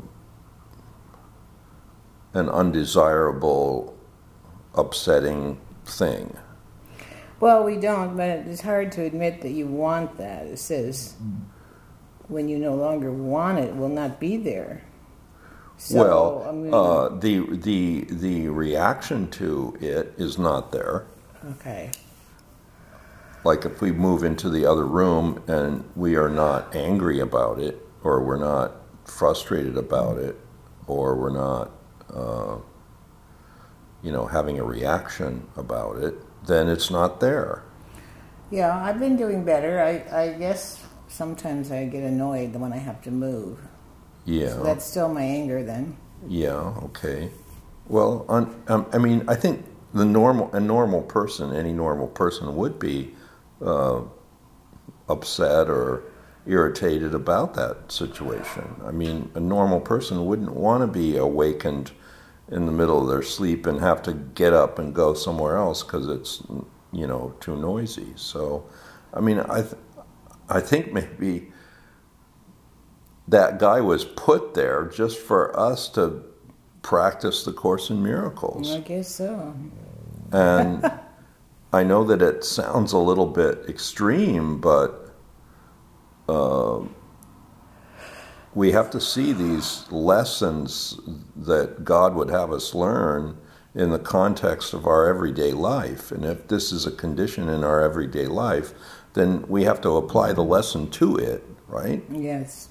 an 2.33 2.49
undesirable, 2.49 3.95
upsetting 4.73 5.61
thing? 5.85 6.37
Well, 7.39 7.63
we 7.63 7.75
don't, 7.77 8.17
but 8.17 8.29
it's 8.29 8.61
hard 8.61 8.91
to 8.93 9.03
admit 9.03 9.41
that 9.41 9.51
you 9.51 9.67
want 9.67 10.17
that. 10.17 10.47
It 10.47 10.57
says 10.57 11.15
when 12.27 12.47
you 12.47 12.57
no 12.57 12.75
longer 12.75 13.11
want 13.11 13.59
it, 13.59 13.75
will 13.75 13.89
not 13.89 14.19
be 14.19 14.37
there. 14.37 14.83
So, 15.77 15.97
well, 15.97 16.45
I 16.47 16.51
mean, 16.51 16.73
uh, 16.73 17.09
the 17.09 17.57
the 17.57 18.05
the 18.09 18.47
reaction 18.47 19.29
to 19.31 19.75
it 19.81 20.13
is 20.17 20.37
not 20.37 20.71
there. 20.71 21.07
Okay. 21.51 21.91
Like 23.43 23.65
if 23.65 23.81
we 23.81 23.91
move 23.91 24.23
into 24.23 24.49
the 24.49 24.65
other 24.65 24.85
room 24.85 25.43
and 25.47 25.83
we 25.95 26.15
are 26.15 26.29
not 26.29 26.73
angry 26.75 27.19
about 27.19 27.59
it, 27.59 27.85
or 28.03 28.23
we're 28.23 28.39
not 28.39 28.71
frustrated 29.03 29.77
about 29.77 30.17
it, 30.17 30.39
or 30.87 31.15
we're 31.15 31.29
not, 31.29 31.71
uh, 32.13 32.57
you 34.01 34.11
know, 34.11 34.25
having 34.25 34.59
a 34.59 34.63
reaction 34.63 35.45
about 35.57 35.97
it, 35.97 36.15
then 36.45 36.69
it's 36.69 36.89
not 36.89 37.19
there. 37.19 37.63
Yeah, 38.51 38.81
I've 38.81 38.99
been 38.99 39.17
doing 39.17 39.43
better. 39.43 39.81
I, 39.81 40.21
I 40.23 40.33
guess 40.33 40.85
sometimes 41.13 41.71
I 41.71 41.85
get 41.85 42.03
annoyed 42.03 42.55
when 42.55 42.73
I 42.73 42.77
have 42.77 43.01
to 43.03 43.11
move. 43.11 43.59
Yeah. 44.25 44.49
So 44.49 44.63
that's 44.63 44.85
still 44.85 45.09
my 45.13 45.21
anger 45.21 45.63
then. 45.63 45.95
Yeah, 46.27 46.73
okay. 46.85 47.29
Well, 47.87 48.25
on, 48.27 48.63
um, 48.67 48.87
I 48.93 48.97
mean, 48.97 49.23
I 49.27 49.35
think 49.35 49.63
the 49.93 50.05
normal, 50.05 50.51
a 50.53 50.59
normal 50.59 51.03
person, 51.03 51.53
any 51.53 51.71
normal 51.71 52.07
person 52.07 52.55
would 52.55 52.79
be 52.79 53.13
uh, 53.61 54.01
upset 55.07 55.69
or 55.69 56.03
irritated 56.47 57.13
about 57.13 57.53
that 57.53 57.91
situation. 57.91 58.75
I 58.83 58.91
mean, 58.91 59.29
a 59.35 59.39
normal 59.39 59.81
person 59.81 60.25
wouldn't 60.25 60.53
want 60.53 60.81
to 60.81 60.87
be 60.87 61.17
awakened 61.17 61.91
in 62.49 62.65
the 62.65 62.71
middle 62.71 63.01
of 63.01 63.07
their 63.07 63.21
sleep 63.21 63.65
and 63.67 63.79
have 63.79 64.01
to 64.03 64.13
get 64.13 64.53
up 64.53 64.79
and 64.79 64.93
go 64.95 65.13
somewhere 65.13 65.57
else 65.57 65.83
because 65.83 66.07
it's 66.07 66.43
you 66.91 67.07
know 67.07 67.33
too 67.39 67.55
noisy. 67.55 68.13
So, 68.15 68.65
I 69.13 69.21
mean, 69.21 69.39
I 69.39 69.61
th- 69.61 69.75
I 70.49 70.59
think 70.59 70.91
maybe 70.93 71.51
that 73.27 73.59
guy 73.59 73.81
was 73.81 74.05
put 74.05 74.53
there 74.53 74.85
just 74.85 75.19
for 75.19 75.57
us 75.57 75.89
to 75.89 76.23
practice 76.81 77.43
the 77.43 77.53
Course 77.53 77.89
in 77.89 78.03
Miracles. 78.03 78.71
I 78.71 78.81
guess 78.81 79.07
so. 79.15 79.55
And 80.31 80.91
I 81.71 81.83
know 81.83 82.03
that 82.03 82.21
it 82.21 82.43
sounds 82.43 82.93
a 82.93 82.97
little 82.97 83.27
bit 83.27 83.65
extreme, 83.67 84.59
but. 84.59 84.99
Uh, 86.27 86.83
we 88.55 88.71
have 88.71 88.89
to 88.91 89.01
see 89.01 89.33
these 89.33 89.85
lessons 89.91 90.99
that 91.35 91.83
God 91.83 92.15
would 92.15 92.29
have 92.29 92.51
us 92.51 92.75
learn 92.75 93.37
in 93.75 93.89
the 93.89 93.99
context 93.99 94.73
of 94.73 94.85
our 94.85 95.07
everyday 95.07 95.51
life. 95.51 96.11
And 96.11 96.25
if 96.25 96.47
this 96.47 96.71
is 96.71 96.85
a 96.85 96.91
condition 96.91 97.49
in 97.49 97.63
our 97.63 97.81
everyday 97.81 98.27
life, 98.27 98.73
then 99.13 99.47
we 99.47 99.63
have 99.63 99.81
to 99.81 99.91
apply 99.91 100.33
the 100.33 100.43
lesson 100.43 100.89
to 100.91 101.17
it, 101.17 101.43
right? 101.67 102.03
Yes. 102.11 102.69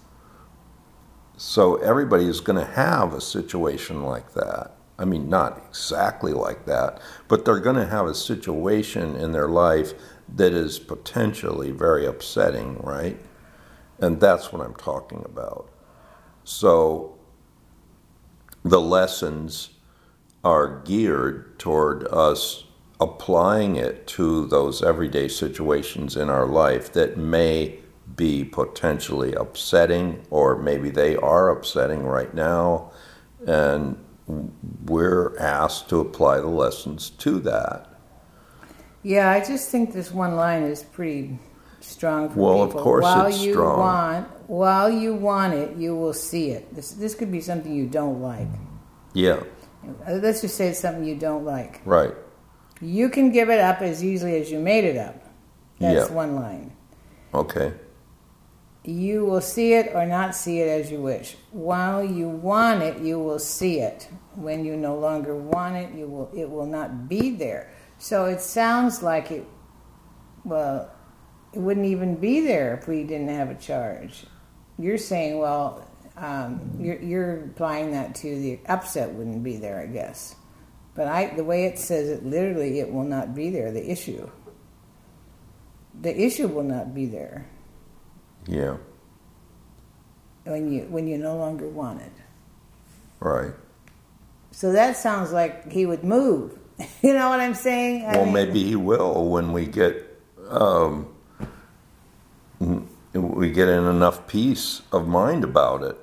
So 1.37 1.77
everybody 1.77 2.27
is 2.27 2.41
going 2.41 2.59
to 2.59 2.73
have 2.73 3.15
a 3.15 3.21
situation 3.21 4.05
like 4.05 4.33
that. 4.35 4.77
I 4.99 5.05
mean, 5.05 5.29
not 5.29 5.61
exactly 5.69 6.33
like 6.33 6.67
that, 6.67 7.01
but 7.27 7.45
they're 7.45 7.59
going 7.59 7.77
to 7.77 7.87
have 7.87 8.07
a 8.07 8.15
situation 8.15 9.17
in 9.17 9.33
their 9.33 9.49
life 9.49 9.95
that 10.37 10.53
is 10.53 10.79
potentially 10.79 11.73
very 11.73 12.07
upsetting, 12.07 12.79
right? 12.79 13.19
And 13.99 14.21
that's 14.21 14.53
what 14.53 14.65
I'm 14.65 14.75
talking 14.75 15.23
about. 15.25 15.69
So 16.45 17.19
the 18.63 18.81
lessons 18.81 19.71
are 20.45 20.81
geared 20.85 21.59
toward 21.59 22.07
us 22.09 22.65
applying 23.01 23.77
it 23.77 24.07
to 24.07 24.47
those 24.47 24.83
everyday 24.83 25.29
situations 25.29 26.17
in 26.17 26.31
our 26.31 26.47
life 26.47 26.93
that 26.93 27.17
may 27.17 27.79
be 28.17 28.45
potentially 28.45 29.33
upsetting, 29.35 30.25
or 30.31 30.57
maybe 30.57 30.91
they 30.91 31.17
are 31.17 31.49
upsetting 31.49 32.05
right 32.05 32.33
now, 32.35 32.93
and 33.47 33.97
we're 34.85 35.37
asked 35.39 35.89
to 35.89 36.01
apply 36.01 36.39
the 36.39 36.47
lessons 36.47 37.11
to 37.11 37.41
that. 37.41 37.89
Yeah, 39.03 39.31
I 39.31 39.41
just 39.41 39.71
think 39.71 39.93
this 39.93 40.13
one 40.13 40.37
line 40.37 40.63
is 40.63 40.83
pretty 40.83 41.39
strong 41.81 42.31
for 42.31 42.39
well, 42.39 42.67
people. 42.67 42.79
of 42.79 42.85
course 42.85 43.03
while 43.03 43.27
it's 43.27 43.43
you 43.43 43.53
strong. 43.53 43.79
Want, 43.81 44.29
while 44.49 44.91
you 44.91 45.15
want 45.15 45.55
it, 45.55 45.77
you 45.77 45.97
will 45.97 46.13
see 46.13 46.51
it. 46.51 46.73
This, 46.75 46.93
this 46.93 47.15
could 47.15 47.33
be 47.33 47.41
something 47.41 47.75
you 47.75 47.87
don't 47.87 48.23
like. 48.23 48.47
Yeah. 49.13 49.43
Uh, 49.85 50.13
let's 50.15 50.41
just 50.41 50.57
say 50.57 50.69
it's 50.69 50.81
something 50.81 51.05
you 51.05 51.17
don't 51.17 51.45
like. 51.45 51.81
Right. 51.85 52.15
You 52.81 53.09
can 53.09 53.31
give 53.31 53.51
it 53.51 53.61
up 53.61 53.81
as 53.81 54.03
easily 54.05 54.41
as 54.41 54.51
you 54.51 54.59
made 54.59 54.85
it 54.85 54.97
up. 54.97 55.17
That's 55.79 56.09
Yeah. 56.09 56.15
one 56.15 56.35
line. 56.37 56.73
Okay. 57.35 57.73
You 58.85 59.25
will 59.25 59.41
see 59.41 59.75
it 59.75 59.93
or 59.95 60.05
not 60.07 60.35
see 60.35 60.61
it 60.61 60.69
as 60.69 60.91
you 60.91 61.01
wish. 61.01 61.37
While 61.53 62.03
you 62.05 62.29
want 62.29 62.83
it, 62.83 62.99
you 62.99 63.19
will 63.21 63.39
see 63.39 63.79
it. 63.81 64.09
When 64.35 64.65
you 64.65 64.77
no 64.77 64.97
longer 64.97 65.37
want 65.37 65.77
it, 65.77 65.95
you 65.95 66.09
will 66.09 66.31
it 66.35 66.51
will 66.51 66.67
not 66.67 67.09
be 67.09 67.31
there. 67.31 67.71
So 67.99 68.25
it 68.25 68.41
sounds 68.41 69.03
like 69.03 69.31
it 69.31 69.47
well, 70.45 70.91
it 71.53 71.61
wouldn't 71.61 71.87
even 71.87 72.17
be 72.17 72.41
there 72.41 72.75
if 72.75 72.89
we 72.89 73.05
didn't 73.05 73.29
have 73.29 73.51
a 73.51 73.55
charge. 73.55 74.27
You're 74.79 74.99
saying, 74.99 75.39
well, 75.39 75.87
um, 76.17 76.77
you're, 76.79 77.01
you're 77.01 77.45
applying 77.47 77.93
that 77.93 78.15
to 78.17 78.29
the 78.39 78.59
upset 78.67 79.13
wouldn't 79.13 79.43
be 79.43 79.57
there, 79.57 79.81
I 79.81 79.87
guess. 79.87 80.35
But 80.95 81.09
I, 81.09 81.35
the 81.35 81.45
way 81.45 81.65
it 81.65 81.79
says 81.79 82.09
it, 82.09 82.25
literally, 82.25 82.81
it 82.81 82.93
will 82.93 83.05
not 83.05 83.35
be 83.35 83.49
there. 83.51 83.71
The 83.73 83.91
issue. 83.91 84.29
the 86.01 86.15
issue 86.21 86.49
will 86.49 86.65
not 86.65 86.95
be 86.95 87.07
there 87.07 87.47
Yeah. 88.47 88.77
when 90.45 90.71
you 90.73 90.83
when 90.91 91.07
you 91.07 91.17
no 91.19 91.37
longer 91.37 91.67
want 91.69 92.03
it. 92.03 92.13
Right. 93.21 93.53
So 94.51 94.73
that 94.73 94.97
sounds 94.99 95.33
like 95.33 95.73
he 95.73 95.87
would 95.87 96.05
move. 96.05 96.59
you 97.03 97.15
know 97.15 97.31
what 97.31 97.41
I'm 97.41 97.55
saying? 97.55 98.05
I 98.05 98.17
well, 98.17 98.25
mean- 98.27 98.35
maybe 98.35 98.63
he 98.65 98.77
will 98.77 99.31
when 99.31 99.53
we 99.53 99.65
get 99.67 99.95
um, 100.51 101.07
we 103.15 103.51
get 103.51 103.69
in 103.69 103.85
enough 103.87 104.27
peace 104.27 104.83
of 104.93 105.09
mind 105.09 105.43
about 105.45 105.83
it. 105.83 105.97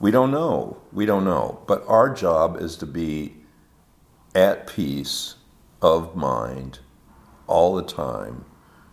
We 0.00 0.10
don't 0.10 0.30
know. 0.30 0.78
We 0.92 1.06
don't 1.06 1.24
know. 1.24 1.62
But 1.66 1.84
our 1.86 2.12
job 2.12 2.60
is 2.60 2.76
to 2.76 2.86
be 2.86 3.36
at 4.34 4.66
peace 4.66 5.36
of 5.80 6.16
mind 6.16 6.80
all 7.46 7.74
the 7.74 7.82
time, 7.82 8.44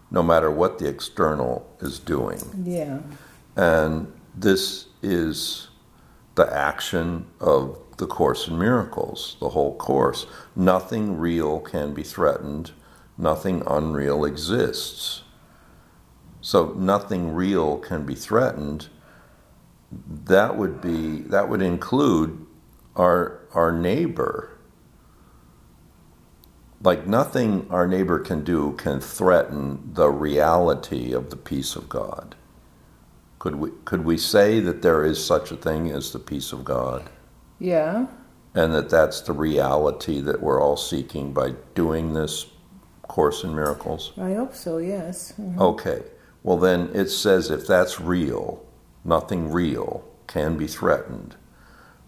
no 0.09 0.21
matter 0.21 0.51
what 0.51 0.77
the 0.77 0.87
external 0.87 1.69
is 1.79 1.99
doing. 1.99 2.39
Yeah. 2.63 2.99
And 3.55 4.11
this 4.35 4.87
is 5.01 5.69
the 6.35 6.51
action 6.53 7.27
of 7.39 7.77
the 7.97 8.07
Course 8.07 8.47
in 8.47 8.57
Miracles, 8.57 9.37
the 9.39 9.49
whole 9.49 9.75
Course. 9.75 10.25
Nothing 10.55 11.17
real 11.17 11.59
can 11.59 11.93
be 11.93 12.03
threatened, 12.03 12.71
nothing 13.17 13.63
unreal 13.67 14.25
exists. 14.25 15.23
So 16.41 16.73
nothing 16.73 17.33
real 17.33 17.77
can 17.77 18.05
be 18.05 18.15
threatened. 18.15 18.89
That 19.91 20.57
would 20.57 20.81
be 20.81 21.19
that 21.23 21.49
would 21.49 21.61
include 21.61 22.45
our 22.95 23.39
our 23.53 23.71
neighbor. 23.71 24.57
Like 26.83 27.05
nothing 27.05 27.67
our 27.69 27.87
neighbor 27.87 28.19
can 28.19 28.43
do 28.43 28.73
can 28.73 28.99
threaten 28.99 29.91
the 29.93 30.09
reality 30.09 31.13
of 31.13 31.29
the 31.29 31.35
peace 31.35 31.75
of 31.75 31.87
God. 31.89 32.35
Could 33.39 33.55
we 33.55 33.71
could 33.85 34.03
we 34.05 34.17
say 34.17 34.59
that 34.61 34.81
there 34.81 35.03
is 35.05 35.23
such 35.23 35.51
a 35.51 35.55
thing 35.57 35.91
as 35.91 36.11
the 36.11 36.19
peace 36.19 36.51
of 36.53 36.63
God 36.63 37.09
Yeah. 37.59 38.07
and 38.55 38.73
that 38.73 38.89
that's 38.89 39.21
the 39.21 39.33
reality 39.33 40.21
that 40.21 40.41
we're 40.41 40.61
all 40.61 40.77
seeking 40.77 41.33
by 41.33 41.55
doing 41.75 42.13
this 42.13 42.47
course 43.03 43.43
in 43.43 43.53
miracles? 43.53 44.13
I 44.17 44.33
hope 44.33 44.55
so, 44.55 44.77
yes. 44.77 45.33
Mhm. 45.39 45.59
Okay. 45.59 46.03
Well 46.43 46.57
then 46.57 46.89
it 46.93 47.09
says 47.09 47.51
if 47.51 47.67
that's 47.67 47.99
real, 48.01 48.63
nothing 49.03 49.51
real 49.51 50.03
can 50.27 50.57
be 50.57 50.67
threatened. 50.67 51.35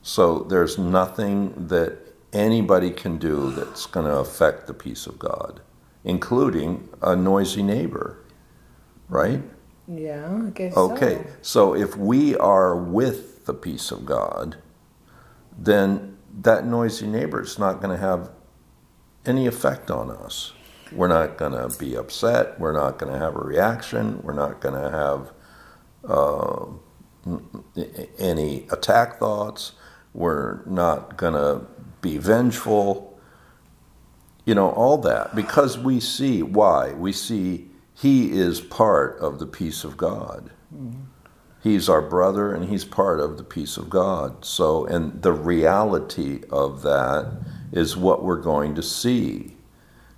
So 0.01 0.39
there's 0.39 0.77
nothing 0.77 1.67
that 1.67 1.99
anybody 2.33 2.91
can 2.91 3.17
do 3.17 3.51
that's 3.51 3.85
going 3.85 4.05
to 4.05 4.17
affect 4.17 4.67
the 4.67 4.73
peace 4.73 5.07
of 5.07 5.19
God, 5.19 5.61
including 6.03 6.89
a 7.01 7.15
noisy 7.15 7.63
neighbor. 7.63 8.19
Right? 9.07 9.41
Yeah, 9.87 10.41
I 10.47 10.49
guess 10.51 10.75
Okay, 10.75 11.25
so. 11.41 11.73
so 11.73 11.75
if 11.75 11.95
we 11.97 12.35
are 12.37 12.75
with 12.75 13.45
the 13.45 13.53
peace 13.53 13.91
of 13.91 14.05
God, 14.05 14.57
then 15.57 16.17
that 16.41 16.65
noisy 16.65 17.07
neighbor 17.07 17.41
is 17.41 17.59
not 17.59 17.81
going 17.81 17.95
to 17.95 18.01
have 18.01 18.31
any 19.25 19.45
effect 19.45 19.91
on 19.91 20.09
us. 20.09 20.53
We're 20.91 21.07
not 21.07 21.37
going 21.37 21.51
to 21.53 21.77
be 21.77 21.95
upset. 21.95 22.59
We're 22.59 22.73
not 22.73 22.97
going 22.97 23.11
to 23.11 23.19
have 23.19 23.35
a 23.35 23.39
reaction. 23.39 24.19
We're 24.21 24.33
not 24.33 24.61
going 24.61 24.75
to 24.81 24.89
have 24.91 25.31
uh, 26.07 26.65
any 28.19 28.67
attack 28.71 29.19
thoughts. 29.19 29.73
We're 30.13 30.63
not 30.65 31.17
going 31.17 31.33
to 31.33 31.65
be 32.01 32.17
vengeful. 32.17 33.17
You 34.45 34.55
know, 34.55 34.71
all 34.71 34.97
that. 34.99 35.35
Because 35.35 35.77
we 35.77 35.99
see 35.99 36.43
why. 36.43 36.93
We 36.93 37.13
see 37.13 37.69
he 37.95 38.31
is 38.31 38.59
part 38.61 39.17
of 39.19 39.39
the 39.39 39.47
peace 39.47 39.83
of 39.83 39.97
God. 39.97 40.51
He's 41.61 41.87
our 41.87 42.01
brother 42.01 42.53
and 42.53 42.65
he's 42.69 42.83
part 42.83 43.21
of 43.21 43.37
the 43.37 43.43
peace 43.43 43.77
of 43.77 43.89
God. 43.89 44.43
So, 44.43 44.85
and 44.85 45.21
the 45.21 45.31
reality 45.31 46.41
of 46.49 46.81
that 46.81 47.39
is 47.71 47.95
what 47.95 48.23
we're 48.23 48.41
going 48.41 48.75
to 48.75 48.83
see. 48.83 49.55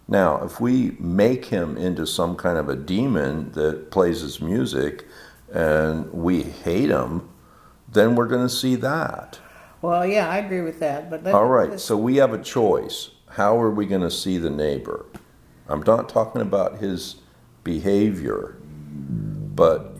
Now, 0.07 0.43
if 0.43 0.59
we 0.59 0.97
make 0.99 1.45
him 1.45 1.77
into 1.77 2.07
some 2.07 2.35
kind 2.35 2.57
of 2.57 2.69
a 2.69 2.75
demon 2.75 3.51
that 3.51 3.91
plays 3.91 4.21
his 4.21 4.41
music 4.41 5.05
and 5.53 6.11
we 6.11 6.41
hate 6.43 6.89
him, 6.89 7.29
then 7.91 8.15
we're 8.15 8.27
going 8.27 8.47
to 8.47 8.53
see 8.53 8.75
that. 8.75 9.39
Well, 9.81 10.05
yeah, 10.05 10.29
I 10.29 10.37
agree 10.37 10.61
with 10.61 10.79
that. 10.79 11.09
But 11.09 11.25
All 11.27 11.45
right, 11.45 11.69
let's- 11.71 11.83
so 11.83 11.95
we 11.97 12.17
have 12.17 12.33
a 12.33 12.41
choice. 12.41 13.11
How 13.29 13.59
are 13.61 13.69
we 13.71 13.85
going 13.85 14.01
to 14.01 14.11
see 14.11 14.37
the 14.37 14.49
neighbor? 14.49 15.05
I'm 15.67 15.81
not 15.83 16.09
talking 16.09 16.41
about 16.41 16.77
his 16.79 17.17
behavior, 17.63 18.55
but 18.61 19.95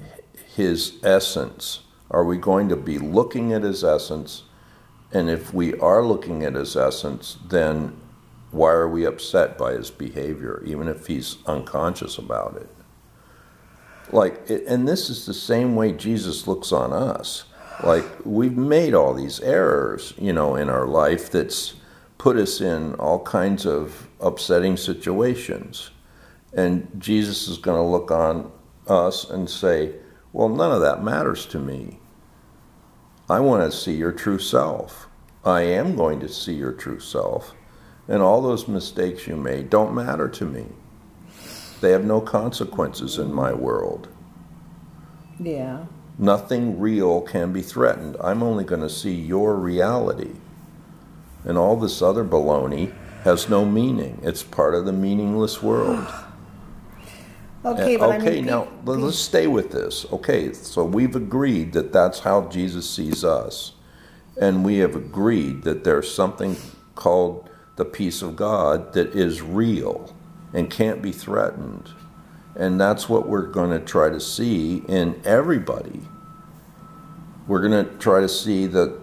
his 0.56 0.94
essence. 1.04 1.82
Are 2.12 2.24
we 2.24 2.38
going 2.38 2.70
to 2.70 2.76
be 2.76 2.98
looking 2.98 3.52
at 3.52 3.64
his 3.64 3.84
essence? 3.84 4.44
And 5.12 5.30
if 5.30 5.54
we 5.54 5.78
are 5.80 6.04
looking 6.04 6.44
at 6.44 6.54
his 6.56 6.76
essence, 6.76 7.38
then 7.48 7.96
why 8.52 8.72
are 8.72 8.88
we 8.88 9.06
upset 9.06 9.58
by 9.58 9.74
his 9.74 9.90
behavior, 9.92 10.62
even 10.66 10.88
if 10.88 11.08
he's 11.08 11.38
unconscious 11.46 12.18
about 12.18 12.56
it? 12.58 12.70
Like, 14.12 14.50
and 14.50 14.88
this 14.88 15.10
is 15.10 15.26
the 15.26 15.34
same 15.34 15.76
way 15.76 15.92
Jesus 15.92 16.48
looks 16.48 16.72
on 16.72 16.94
us. 16.94 17.46
Like, 17.84 18.06
we've 18.24 18.56
made 18.56 18.94
all 18.94 19.14
these 19.14 19.40
errors, 19.42 20.14
you 20.18 20.32
know, 20.32 20.56
in 20.56 20.70
our 20.70 20.88
life 20.88 21.30
that's 21.30 21.74
put 22.18 22.38
us 22.38 22.62
in 22.62 22.96
all 22.96 23.20
kinds 23.20 23.66
of 23.66 24.08
upsetting 24.20 24.78
situations. 24.78 25.92
And 26.54 26.90
Jesus 26.98 27.48
is 27.48 27.58
going 27.58 27.78
to 27.78 27.88
look 27.88 28.12
on 28.12 28.52
us 28.88 29.30
and 29.30 29.50
say, 29.50 29.96
Well, 30.32 30.50
none 30.50 30.72
of 30.72 30.82
that 30.82 31.04
matters 31.04 31.46
to 31.48 31.60
me. 31.60 32.00
I 33.30 33.40
want 33.40 33.70
to 33.70 33.78
see 33.78 33.94
your 33.96 34.12
true 34.12 34.40
self. 34.40 35.08
I 35.44 35.62
am 35.62 35.96
going 35.96 36.20
to 36.22 36.30
see 36.30 36.54
your 36.54 36.72
true 36.72 37.00
self. 37.00 37.54
And 38.08 38.22
all 38.22 38.42
those 38.42 38.68
mistakes 38.68 39.28
you 39.28 39.36
made 39.36 39.70
don't 39.70 39.96
matter 39.96 40.28
to 40.30 40.46
me. 40.46 40.68
They 41.82 41.92
have 41.92 42.06
no 42.06 42.22
consequences 42.22 43.18
in 43.18 43.34
my 43.34 43.54
world. 43.54 44.08
yeah. 45.40 45.86
Nothing 46.18 46.80
real 46.80 47.20
can 47.22 47.52
be 47.52 47.62
threatened. 47.62 48.16
I'm 48.22 48.42
only 48.42 48.64
going 48.64 48.80
to 48.82 48.90
see 48.90 49.14
your 49.14 49.56
reality. 49.58 50.32
And 51.44 51.58
all 51.58 51.76
this 51.76 52.02
other 52.02 52.24
baloney 52.24 52.94
has 53.26 53.50
no 53.50 53.66
meaning. 53.66 54.20
It's 54.24 54.42
part 54.42 54.76
of 54.76 54.86
the 54.86 54.94
meaningless 54.94 55.62
world. 55.62 56.08
Okay, 57.66 57.96
Uh, 57.96 58.00
but 58.00 58.10
I 58.12 58.18
okay, 58.18 58.36
mean, 58.36 58.46
now 58.46 58.68
let- 58.86 59.00
let's 59.00 59.18
stay 59.18 59.48
with 59.48 59.72
this. 59.72 60.06
Okay, 60.14 60.54
so 60.54 60.84
we've 60.86 61.16
agreed 61.16 61.74
that 61.74 61.92
that's 61.92 62.20
how 62.20 62.44
Jesus 62.44 62.88
sees 62.88 63.24
us. 63.24 63.72
And 64.40 64.64
we 64.64 64.78
have 64.78 64.96
agreed 64.96 65.64
that 65.64 65.84
there's 65.84 66.14
something 66.14 66.58
called 66.94 67.50
the 67.76 67.84
peace 67.86 68.22
of 68.22 68.36
God 68.36 68.94
that 68.94 69.16
is 69.16 69.42
real 69.42 70.15
and 70.56 70.72
can't 70.72 71.02
be 71.02 71.12
threatened. 71.12 71.92
And 72.56 72.80
that's 72.80 73.10
what 73.10 73.28
we're 73.28 73.46
going 73.46 73.72
to 73.72 73.86
try 73.86 74.10
to 74.10 74.22
see 74.22 74.78
in 74.88 75.22
everybody. 75.26 76.04
We're 77.46 77.68
going 77.68 77.86
to 77.86 77.92
try 77.98 78.22
to 78.22 78.30
see 78.30 78.66
the 78.66 78.98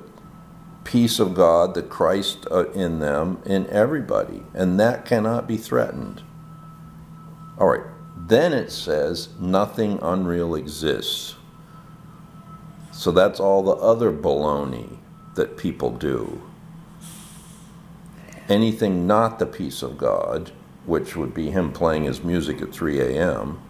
peace 0.85 1.21
of 1.21 1.35
God, 1.35 1.75
the 1.75 1.83
Christ 1.83 2.47
uh, 2.51 2.71
in 2.71 3.01
them, 3.01 3.43
in 3.45 3.69
everybody. 3.69 4.43
And 4.55 4.81
that 4.81 5.05
cannot 5.05 5.47
be 5.47 5.59
threatened. 5.59 6.23
All 7.59 7.69
right. 7.69 7.87
Then 8.17 8.55
it 8.55 8.73
says 8.73 9.29
nothing 9.39 9.99
unreal 10.01 10.55
exists. 10.55 11.35
So 12.93 13.13
that's 13.13 13.39
all 13.39 13.63
the 13.63 13.73
other 13.73 14.11
baloney 14.11 14.97
that 15.35 15.59
people 15.59 15.91
do. 15.91 16.41
Anything 18.49 19.07
not 19.07 19.39
the 19.39 19.47
peace 19.47 19.83
of 19.83 19.99
God, 19.99 20.53
which 20.87 21.17
would 21.17 21.35
be 21.35 21.51
him 21.51 21.73
playing 21.73 22.05
his 22.05 22.23
music 22.23 22.61
at 22.61 22.73
3 22.73 23.01
a.m., 23.01 23.61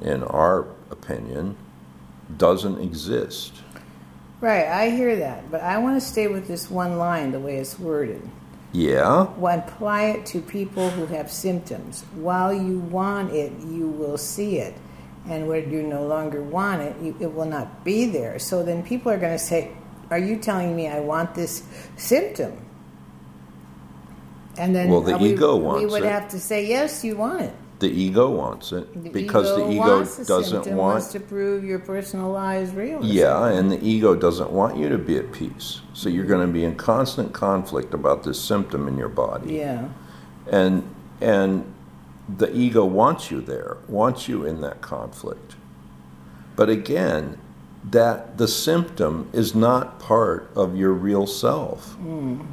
in 0.00 0.22
our 0.22 0.66
opinion, 0.90 1.56
doesn't 2.36 2.80
exist. 2.80 3.54
right, 4.40 4.66
I 4.66 4.90
hear 4.90 5.16
that, 5.16 5.50
but 5.50 5.60
I 5.60 5.78
want 5.78 6.00
to 6.00 6.06
stay 6.06 6.28
with 6.28 6.46
this 6.46 6.70
one 6.70 6.98
line, 6.98 7.32
the 7.32 7.40
way 7.40 7.56
it's 7.56 7.78
worded. 7.78 8.22
Yeah? 8.72 9.26
Apply 9.42 10.04
it 10.04 10.26
to 10.26 10.40
people 10.40 10.90
who 10.90 11.06
have 11.06 11.32
symptoms. 11.32 12.04
While 12.14 12.52
you 12.52 12.78
want 12.78 13.32
it, 13.32 13.52
you 13.66 13.88
will 13.88 14.18
see 14.18 14.58
it. 14.58 14.74
And 15.26 15.48
when 15.48 15.70
you 15.70 15.82
no 15.82 16.06
longer 16.06 16.42
want 16.42 16.82
it, 16.82 16.96
you, 17.02 17.16
it 17.20 17.32
will 17.32 17.46
not 17.46 17.84
be 17.84 18.06
there. 18.06 18.38
So 18.38 18.62
then 18.62 18.82
people 18.82 19.10
are 19.10 19.18
going 19.18 19.32
to 19.32 19.38
say, 19.38 19.72
Are 20.10 20.18
you 20.18 20.36
telling 20.36 20.76
me 20.76 20.88
I 20.88 21.00
want 21.00 21.34
this 21.34 21.64
symptom? 21.96 22.67
And 24.58 24.74
then 24.74 24.88
Well, 24.88 25.00
the 25.00 25.14
uh, 25.14 25.18
we, 25.18 25.32
ego 25.32 25.56
we 25.56 25.62
wants 25.62 25.92
would 25.92 26.04
it. 26.04 26.10
have 26.10 26.28
to 26.30 26.38
say, 26.40 26.66
Yes, 26.66 27.04
you 27.04 27.16
want 27.16 27.42
it. 27.42 27.54
The 27.78 27.88
ego 27.88 28.28
wants 28.28 28.72
it 28.72 28.92
The 29.04 29.10
because 29.10 29.54
the 29.56 29.70
ego 29.70 29.98
wants 29.98 30.26
doesn't 30.26 30.66
want 30.66 30.76
wants 30.76 31.12
to 31.12 31.20
prove 31.20 31.64
your 31.64 31.78
personalized 31.78 32.74
real. 32.74 33.04
Yeah, 33.04 33.46
and 33.46 33.70
the 33.70 33.80
ego 33.86 34.16
doesn't 34.16 34.50
want 34.50 34.76
you 34.76 34.88
to 34.88 34.98
be 34.98 35.16
at 35.16 35.30
peace. 35.30 35.80
So 35.92 36.08
you're 36.08 36.24
going 36.24 36.44
to 36.44 36.52
be 36.52 36.64
in 36.64 36.74
constant 36.74 37.32
conflict 37.32 37.94
about 37.94 38.24
this 38.24 38.40
symptom 38.40 38.88
in 38.88 38.98
your 38.98 39.08
body. 39.08 39.54
Yeah. 39.54 39.88
And 40.50 40.92
and 41.20 41.72
the 42.28 42.54
ego 42.54 42.84
wants 42.84 43.30
you 43.30 43.40
there, 43.40 43.78
wants 43.86 44.28
you 44.28 44.44
in 44.44 44.60
that 44.62 44.80
conflict. 44.80 45.54
But 46.56 46.68
again, 46.68 47.38
that 47.84 48.38
the 48.38 48.48
symptom 48.48 49.30
is 49.32 49.54
not 49.54 50.00
part 50.00 50.50
of 50.56 50.76
your 50.76 50.92
real 50.92 51.26
self. 51.26 51.96
Mm. 51.98 52.44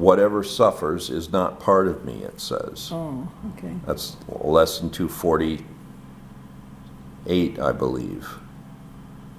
Whatever 0.00 0.42
suffers 0.42 1.10
is 1.10 1.30
not 1.30 1.60
part 1.60 1.86
of 1.86 2.06
me, 2.06 2.22
it 2.22 2.40
says. 2.40 2.88
Oh, 2.90 3.30
okay. 3.52 3.74
That's 3.86 4.16
lesson 4.28 4.88
248, 4.88 7.58
I 7.58 7.72
believe. 7.72 8.24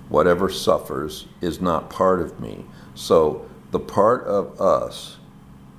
Whatever 0.09 0.51
suffers 0.51 1.25
is 1.41 1.61
not 1.61 1.89
part 1.89 2.21
of 2.21 2.39
me. 2.39 2.65
So 2.93 3.49
the 3.71 3.79
part 3.79 4.23
of 4.25 4.61
us 4.61 5.17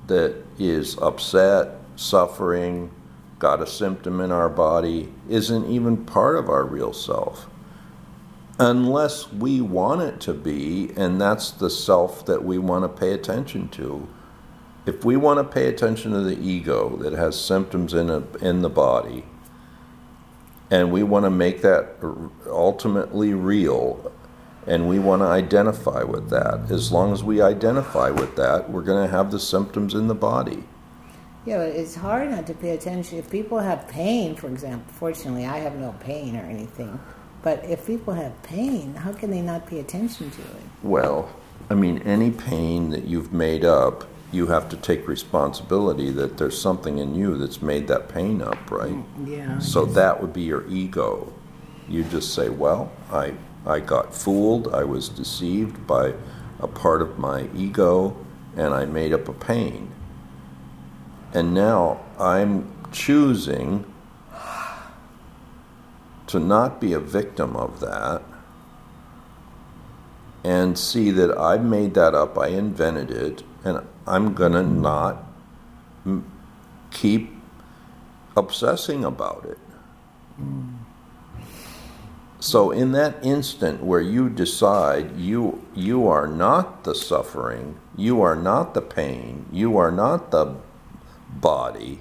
that 0.08 0.34
is 0.58 0.98
upset, 0.98 1.76
suffering, 1.94 2.90
got 3.38 3.62
a 3.62 3.68
symptom 3.68 4.20
in 4.20 4.32
our 4.32 4.48
body, 4.48 5.12
isn't 5.28 5.70
even 5.70 6.04
part 6.04 6.34
of 6.34 6.48
our 6.48 6.64
real 6.64 6.92
self. 6.92 7.48
Unless 8.58 9.32
we 9.32 9.60
want 9.60 10.02
it 10.02 10.18
to 10.22 10.34
be, 10.34 10.90
and 10.96 11.20
that's 11.20 11.52
the 11.52 11.70
self 11.70 12.26
that 12.26 12.42
we 12.42 12.58
want 12.58 12.82
to 12.82 12.88
pay 12.88 13.12
attention 13.12 13.68
to. 13.68 14.08
If 14.84 15.04
we 15.04 15.16
want 15.16 15.38
to 15.38 15.44
pay 15.44 15.68
attention 15.68 16.12
to 16.12 16.20
the 16.20 16.38
ego 16.38 16.96
that 16.96 17.12
has 17.12 17.40
symptoms 17.40 17.94
in, 17.94 18.10
a, 18.10 18.20
in 18.38 18.62
the 18.62 18.68
body, 18.68 19.24
and 20.70 20.90
we 20.90 21.02
want 21.02 21.24
to 21.24 21.30
make 21.30 21.62
that 21.62 21.96
ultimately 22.46 23.32
real, 23.32 24.12
and 24.66 24.88
we 24.88 24.98
want 24.98 25.22
to 25.22 25.26
identify 25.26 26.02
with 26.02 26.30
that, 26.30 26.70
as 26.70 26.90
long 26.90 27.12
as 27.12 27.22
we 27.22 27.40
identify 27.40 28.10
with 28.10 28.34
that, 28.36 28.70
we're 28.70 28.82
going 28.82 29.06
to 29.06 29.10
have 29.10 29.30
the 29.30 29.38
symptoms 29.38 29.94
in 29.94 30.08
the 30.08 30.14
body. 30.14 30.64
Yeah, 31.44 31.58
but 31.58 31.68
it's 31.68 31.96
hard 31.96 32.30
not 32.30 32.46
to 32.46 32.54
pay 32.54 32.70
attention. 32.70 33.18
If 33.18 33.30
people 33.30 33.58
have 33.58 33.88
pain, 33.88 34.36
for 34.36 34.46
example, 34.48 34.92
fortunately 34.94 35.44
I 35.44 35.58
have 35.58 35.76
no 35.76 35.94
pain 36.00 36.36
or 36.36 36.42
anything, 36.42 36.98
but 37.42 37.64
if 37.64 37.86
people 37.86 38.14
have 38.14 38.40
pain, 38.42 38.94
how 38.94 39.12
can 39.12 39.30
they 39.30 39.42
not 39.42 39.66
pay 39.66 39.80
attention 39.80 40.30
to 40.30 40.40
it? 40.40 40.62
Well, 40.82 41.28
I 41.68 41.74
mean, 41.74 41.98
any 41.98 42.30
pain 42.30 42.90
that 42.90 43.04
you've 43.04 43.32
made 43.32 43.64
up, 43.64 44.04
you 44.32 44.46
have 44.46 44.68
to 44.70 44.76
take 44.76 45.06
responsibility 45.06 46.10
that 46.10 46.38
there's 46.38 46.58
something 46.58 46.98
in 46.98 47.14
you 47.14 47.36
that's 47.36 47.60
made 47.60 47.86
that 47.88 48.08
pain 48.08 48.40
up, 48.40 48.70
right? 48.70 48.92
Mm, 48.92 49.28
yeah. 49.28 49.58
So 49.58 49.84
that 49.84 50.20
would 50.20 50.32
be 50.32 50.42
your 50.42 50.66
ego. 50.68 51.32
You 51.88 52.02
just 52.04 52.34
say, 52.34 52.48
well, 52.48 52.90
I, 53.10 53.34
I 53.66 53.80
got 53.80 54.14
fooled, 54.14 54.74
I 54.74 54.84
was 54.84 55.10
deceived 55.10 55.86
by 55.86 56.14
a 56.58 56.66
part 56.66 57.02
of 57.02 57.18
my 57.18 57.48
ego, 57.54 58.16
and 58.56 58.72
I 58.72 58.86
made 58.86 59.12
up 59.12 59.28
a 59.28 59.34
pain. 59.34 59.92
And 61.34 61.52
now 61.52 62.00
I'm 62.18 62.72
choosing 62.90 63.84
to 66.26 66.38
not 66.40 66.80
be 66.80 66.94
a 66.94 67.00
victim 67.00 67.54
of 67.56 67.80
that 67.80 68.22
and 70.44 70.78
see 70.78 71.10
that 71.10 71.38
I 71.38 71.58
made 71.58 71.94
that 71.94 72.14
up, 72.14 72.38
I 72.38 72.48
invented 72.48 73.10
it, 73.10 73.42
and 73.64 73.86
I'm 74.06 74.34
going 74.34 74.52
to 74.52 74.62
not 74.62 75.24
keep 76.90 77.32
obsessing 78.36 79.04
about 79.04 79.44
it. 79.44 79.58
So 82.40 82.70
in 82.72 82.92
that 82.92 83.24
instant 83.24 83.84
where 83.84 84.00
you 84.00 84.28
decide 84.28 85.16
you 85.16 85.64
you 85.74 86.08
are 86.08 86.26
not 86.26 86.82
the 86.82 86.94
suffering, 86.94 87.78
you 87.96 88.20
are 88.20 88.34
not 88.34 88.74
the 88.74 88.82
pain, 88.82 89.46
you 89.52 89.78
are 89.78 89.92
not 89.92 90.32
the 90.32 90.56
body. 91.40 92.00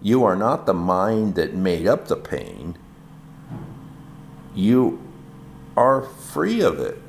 You 0.00 0.22
are 0.24 0.36
not 0.36 0.66
the 0.66 0.74
mind 0.74 1.34
that 1.36 1.54
made 1.54 1.86
up 1.86 2.08
the 2.08 2.16
pain. 2.16 2.76
You 4.54 5.02
are 5.76 6.02
free 6.02 6.60
of 6.60 6.78
it. 6.78 7.00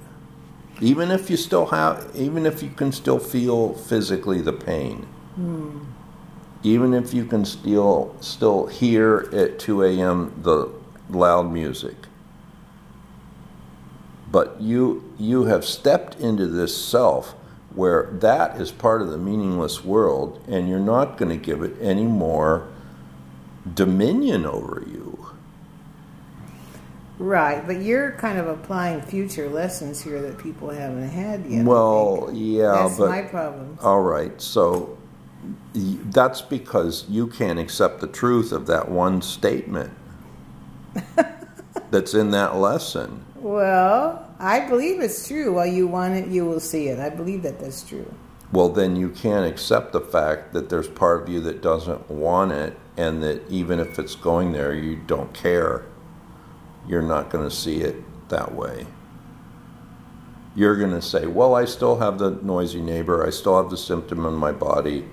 Even 0.81 1.11
if 1.11 1.29
you 1.29 1.37
still 1.37 1.67
have, 1.67 2.11
even 2.15 2.45
if 2.45 2.61
you 2.61 2.69
can 2.69 2.91
still 2.91 3.19
feel 3.19 3.73
physically 3.73 4.41
the 4.41 4.53
pain. 4.53 5.03
Hmm. 5.35 5.85
Even 6.63 6.93
if 6.93 7.13
you 7.13 7.25
can 7.25 7.45
still 7.45 8.15
still 8.19 8.67
hear 8.67 9.29
at 9.31 9.59
2 9.59 9.83
a.m. 9.83 10.33
the 10.41 10.69
loud 11.09 11.51
music. 11.51 11.95
But 14.31 14.59
you 14.59 15.13
you 15.17 15.45
have 15.45 15.63
stepped 15.63 16.19
into 16.19 16.47
this 16.47 16.75
self 16.75 17.35
where 17.73 18.09
that 18.13 18.59
is 18.59 18.71
part 18.71 19.01
of 19.01 19.09
the 19.09 19.17
meaningless 19.17 19.83
world 19.83 20.43
and 20.47 20.67
you're 20.67 20.79
not 20.79 21.17
going 21.17 21.29
to 21.29 21.45
give 21.45 21.61
it 21.61 21.75
any 21.81 22.05
more 22.05 22.67
dominion 23.73 24.45
over 24.45 24.83
you. 24.87 25.34
Right, 27.17 27.65
but 27.65 27.81
you're 27.81 28.11
kind 28.13 28.37
of 28.37 28.47
applying 28.47 29.01
future 29.01 29.49
lessons 29.49 30.01
here 30.01 30.21
that 30.21 30.37
people 30.37 30.69
haven't 30.69 31.09
had 31.09 31.45
yet. 31.45 31.65
Well, 31.65 32.29
yeah, 32.33 32.73
that's 32.73 32.97
but 32.97 33.09
my 33.09 33.21
problem. 33.21 33.77
all 33.81 34.01
right. 34.01 34.39
So 34.41 34.97
that's 35.73 36.41
because 36.41 37.05
you 37.09 37.27
can't 37.27 37.59
accept 37.59 38.01
the 38.01 38.07
truth 38.07 38.51
of 38.51 38.67
that 38.67 38.89
one 38.89 39.21
statement 39.21 39.93
that's 41.91 42.13
in 42.13 42.31
that 42.31 42.55
lesson. 42.57 43.23
Well, 43.35 44.29
I 44.39 44.67
believe 44.67 45.01
it's 45.01 45.27
true. 45.27 45.53
While 45.53 45.67
you 45.67 45.87
want 45.87 46.15
it, 46.15 46.27
you 46.27 46.45
will 46.45 46.59
see 46.59 46.87
it. 46.87 46.99
I 46.99 47.09
believe 47.09 47.43
that 47.43 47.59
that's 47.59 47.87
true. 47.87 48.11
Well, 48.51 48.69
then 48.69 48.95
you 48.95 49.09
can't 49.09 49.45
accept 49.45 49.91
the 49.91 50.01
fact 50.01 50.53
that 50.53 50.69
there's 50.69 50.87
part 50.87 51.23
of 51.23 51.29
you 51.29 51.39
that 51.41 51.61
doesn't 51.61 52.09
want 52.09 52.51
it, 52.51 52.77
and 52.97 53.21
that 53.23 53.49
even 53.49 53.79
if 53.79 53.99
it's 53.99 54.15
going 54.15 54.51
there, 54.51 54.73
you 54.73 54.95
don't 54.95 55.33
care. 55.33 55.85
You're 56.87 57.01
not 57.01 57.29
going 57.29 57.47
to 57.47 57.55
see 57.55 57.81
it 57.81 57.95
that 58.29 58.53
way. 58.53 58.85
You're 60.55 60.77
going 60.77 60.91
to 60.91 61.01
say, 61.01 61.25
Well, 61.25 61.55
I 61.55 61.65
still 61.65 61.99
have 61.99 62.17
the 62.17 62.31
noisy 62.31 62.81
neighbor, 62.81 63.25
I 63.25 63.29
still 63.29 63.61
have 63.61 63.69
the 63.69 63.77
symptom 63.77 64.25
in 64.25 64.33
my 64.33 64.51
body, 64.51 65.05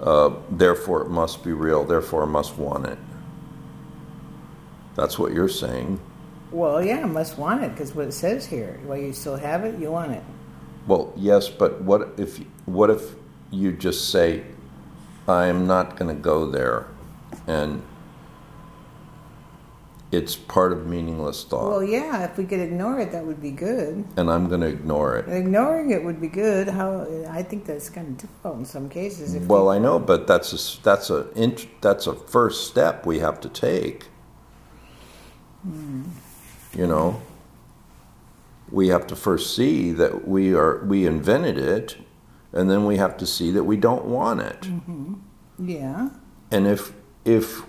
uh, 0.00 0.30
therefore 0.50 1.02
it 1.02 1.08
must 1.08 1.44
be 1.44 1.52
real, 1.52 1.84
therefore 1.84 2.22
I 2.22 2.26
must 2.26 2.56
want 2.56 2.86
it. 2.86 2.98
That's 4.94 5.18
what 5.18 5.32
you're 5.32 5.48
saying. 5.48 6.00
Well, 6.50 6.82
yeah, 6.82 7.00
I 7.00 7.04
must 7.04 7.36
want 7.38 7.62
it 7.62 7.72
because 7.72 7.94
what 7.94 8.06
it 8.06 8.12
says 8.12 8.46
here, 8.46 8.80
while 8.86 8.96
you 8.96 9.12
still 9.12 9.36
have 9.36 9.64
it, 9.64 9.78
you 9.78 9.90
want 9.90 10.12
it. 10.12 10.22
Well, 10.86 11.12
yes, 11.16 11.48
but 11.48 11.82
what 11.82 12.14
if 12.16 12.38
what 12.64 12.90
if 12.90 13.14
you 13.50 13.72
just 13.72 14.10
say, 14.10 14.44
"I'm 15.28 15.66
not 15.66 15.96
going 15.96 16.14
to 16.14 16.20
go 16.20 16.50
there," 16.50 16.86
and 17.46 17.82
it's 20.16 20.34
part 20.34 20.72
of 20.72 20.86
meaningless 20.86 21.44
thought. 21.44 21.70
Well, 21.70 21.84
yeah, 21.84 22.24
if 22.24 22.38
we 22.38 22.46
could 22.46 22.60
ignore 22.60 22.98
it, 22.98 23.12
that 23.12 23.24
would 23.24 23.42
be 23.42 23.50
good. 23.50 24.04
And 24.16 24.30
I'm 24.30 24.48
going 24.48 24.62
to 24.62 24.66
ignore 24.66 25.18
it. 25.18 25.28
Ignoring 25.28 25.90
it 25.90 26.02
would 26.02 26.20
be 26.20 26.28
good. 26.28 26.68
How 26.68 27.06
I 27.28 27.42
think 27.42 27.66
that's 27.66 27.90
kind 27.90 28.08
of 28.08 28.16
difficult 28.16 28.58
in 28.58 28.64
some 28.64 28.88
cases. 28.88 29.34
If 29.34 29.44
well, 29.44 29.68
I 29.68 29.78
know, 29.78 29.98
but 29.98 30.26
that's 30.26 30.52
a 30.52 30.82
that's 30.82 31.10
a 31.10 31.26
that's 31.82 32.06
a 32.06 32.14
first 32.14 32.66
step 32.66 33.04
we 33.04 33.18
have 33.18 33.40
to 33.42 33.48
take. 33.50 34.06
Hmm. 35.62 36.04
You 36.72 36.86
know, 36.86 37.20
we 38.70 38.88
have 38.88 39.06
to 39.08 39.16
first 39.16 39.54
see 39.54 39.92
that 39.92 40.26
we 40.26 40.54
are 40.54 40.82
we 40.86 41.06
invented 41.06 41.58
it, 41.58 41.98
and 42.52 42.70
then 42.70 42.86
we 42.86 42.96
have 42.96 43.18
to 43.18 43.26
see 43.26 43.50
that 43.50 43.64
we 43.64 43.76
don't 43.76 44.06
want 44.06 44.40
it. 44.40 44.62
Mm-hmm. 44.62 45.14
Yeah. 45.58 46.08
And 46.50 46.66
if 46.66 46.92
if 47.26 47.62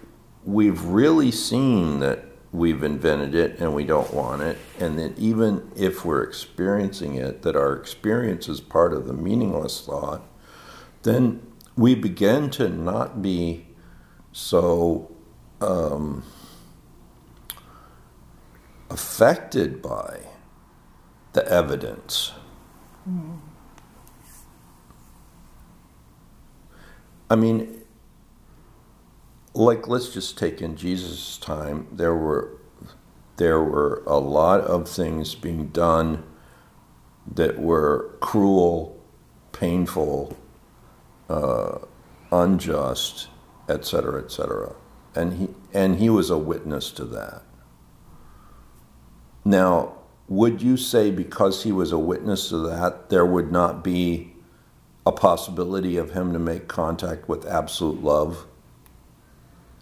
we've 0.46 0.82
really 0.86 1.30
seen 1.30 2.00
that 2.00 2.27
we've 2.58 2.84
invented 2.84 3.36
it 3.36 3.60
and 3.60 3.74
we 3.74 3.84
don't 3.84 4.14
want 4.14 4.42
it, 4.42 4.58
and 4.80 4.98
that 4.98 5.18
even 5.18 5.72
if 5.76 6.04
we're 6.04 6.24
experiencing 6.24 7.16
it, 7.16 7.44
that 7.44 7.56
our 7.56 7.74
experience 7.74 8.48
is 8.48 8.60
part 8.60 8.94
of 8.94 9.06
the 9.06 9.14
meaningless 9.14 9.86
thought, 9.86 10.24
then 11.04 11.42
we 11.76 11.94
begin 11.94 12.50
to 12.50 12.68
not 12.68 13.22
be 13.22 13.68
so 14.32 15.12
um, 15.62 16.24
affected 18.90 19.82
by 19.82 20.20
the 21.34 21.48
evidence. 21.48 22.32
Mm. 23.08 23.40
I 27.30 27.36
mean, 27.36 27.77
like 29.58 29.88
let's 29.88 30.10
just 30.10 30.38
take 30.38 30.62
in 30.62 30.76
Jesus' 30.76 31.38
time, 31.38 31.88
there 31.92 32.16
were 32.16 32.58
there 33.38 33.62
were 33.62 34.04
a 34.06 34.18
lot 34.18 34.62
of 34.62 34.88
things 34.88 35.36
being 35.36 35.68
done 35.70 36.24
that 37.32 37.60
were 37.60 38.16
cruel, 38.20 39.00
painful, 39.52 40.36
uh, 41.30 41.80
unjust, 42.32 43.28
etc., 43.68 44.24
etc. 44.24 44.76
And 45.16 45.34
he 45.34 45.50
and 45.74 45.96
he 45.98 46.10
was 46.10 46.30
a 46.30 46.38
witness 46.38 46.92
to 46.92 47.06
that. 47.06 47.42
Now, 49.44 49.94
would 50.28 50.62
you 50.62 50.78
say 50.78 51.10
because 51.10 51.64
he 51.64 51.72
was 51.72 51.92
a 51.92 51.98
witness 51.98 52.50
to 52.50 52.58
that, 52.70 53.10
there 53.10 53.26
would 53.26 53.52
not 53.52 53.84
be 53.84 54.34
a 55.06 55.12
possibility 55.12 55.98
of 55.98 56.12
him 56.12 56.34
to 56.34 56.40
make 56.40 56.68
contact 56.68 57.28
with 57.28 57.46
absolute 57.48 58.04
love? 58.04 58.46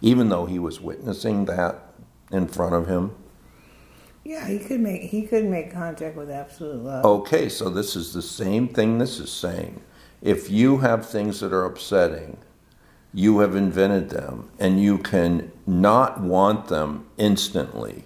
Even 0.00 0.28
though 0.28 0.46
he 0.46 0.58
was 0.58 0.80
witnessing 0.80 1.44
that 1.46 1.92
in 2.30 2.46
front 2.46 2.74
of 2.74 2.86
him. 2.88 3.14
Yeah, 4.24 4.48
he 4.48 4.58
could 4.58 4.80
make 4.80 5.02
he 5.02 5.22
could 5.22 5.44
make 5.44 5.72
contact 5.72 6.16
with 6.16 6.30
absolute 6.30 6.82
love. 6.82 7.04
Okay, 7.04 7.48
so 7.48 7.70
this 7.70 7.94
is 7.94 8.12
the 8.12 8.22
same 8.22 8.66
thing 8.66 8.98
this 8.98 9.20
is 9.20 9.30
saying. 9.30 9.80
If 10.20 10.50
you 10.50 10.78
have 10.78 11.08
things 11.08 11.40
that 11.40 11.52
are 11.52 11.64
upsetting, 11.64 12.38
you 13.14 13.38
have 13.38 13.54
invented 13.54 14.10
them, 14.10 14.50
and 14.58 14.82
you 14.82 14.98
can 14.98 15.52
not 15.64 16.20
want 16.20 16.66
them 16.66 17.06
instantly 17.16 18.04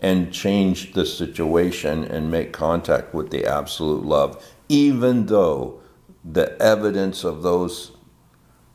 and 0.00 0.30
change 0.30 0.92
the 0.92 1.06
situation 1.06 2.04
and 2.04 2.30
make 2.30 2.52
contact 2.52 3.14
with 3.14 3.30
the 3.30 3.46
absolute 3.46 4.04
love, 4.04 4.44
even 4.68 5.26
though 5.26 5.80
the 6.22 6.60
evidence 6.60 7.24
of 7.24 7.42
those 7.42 7.92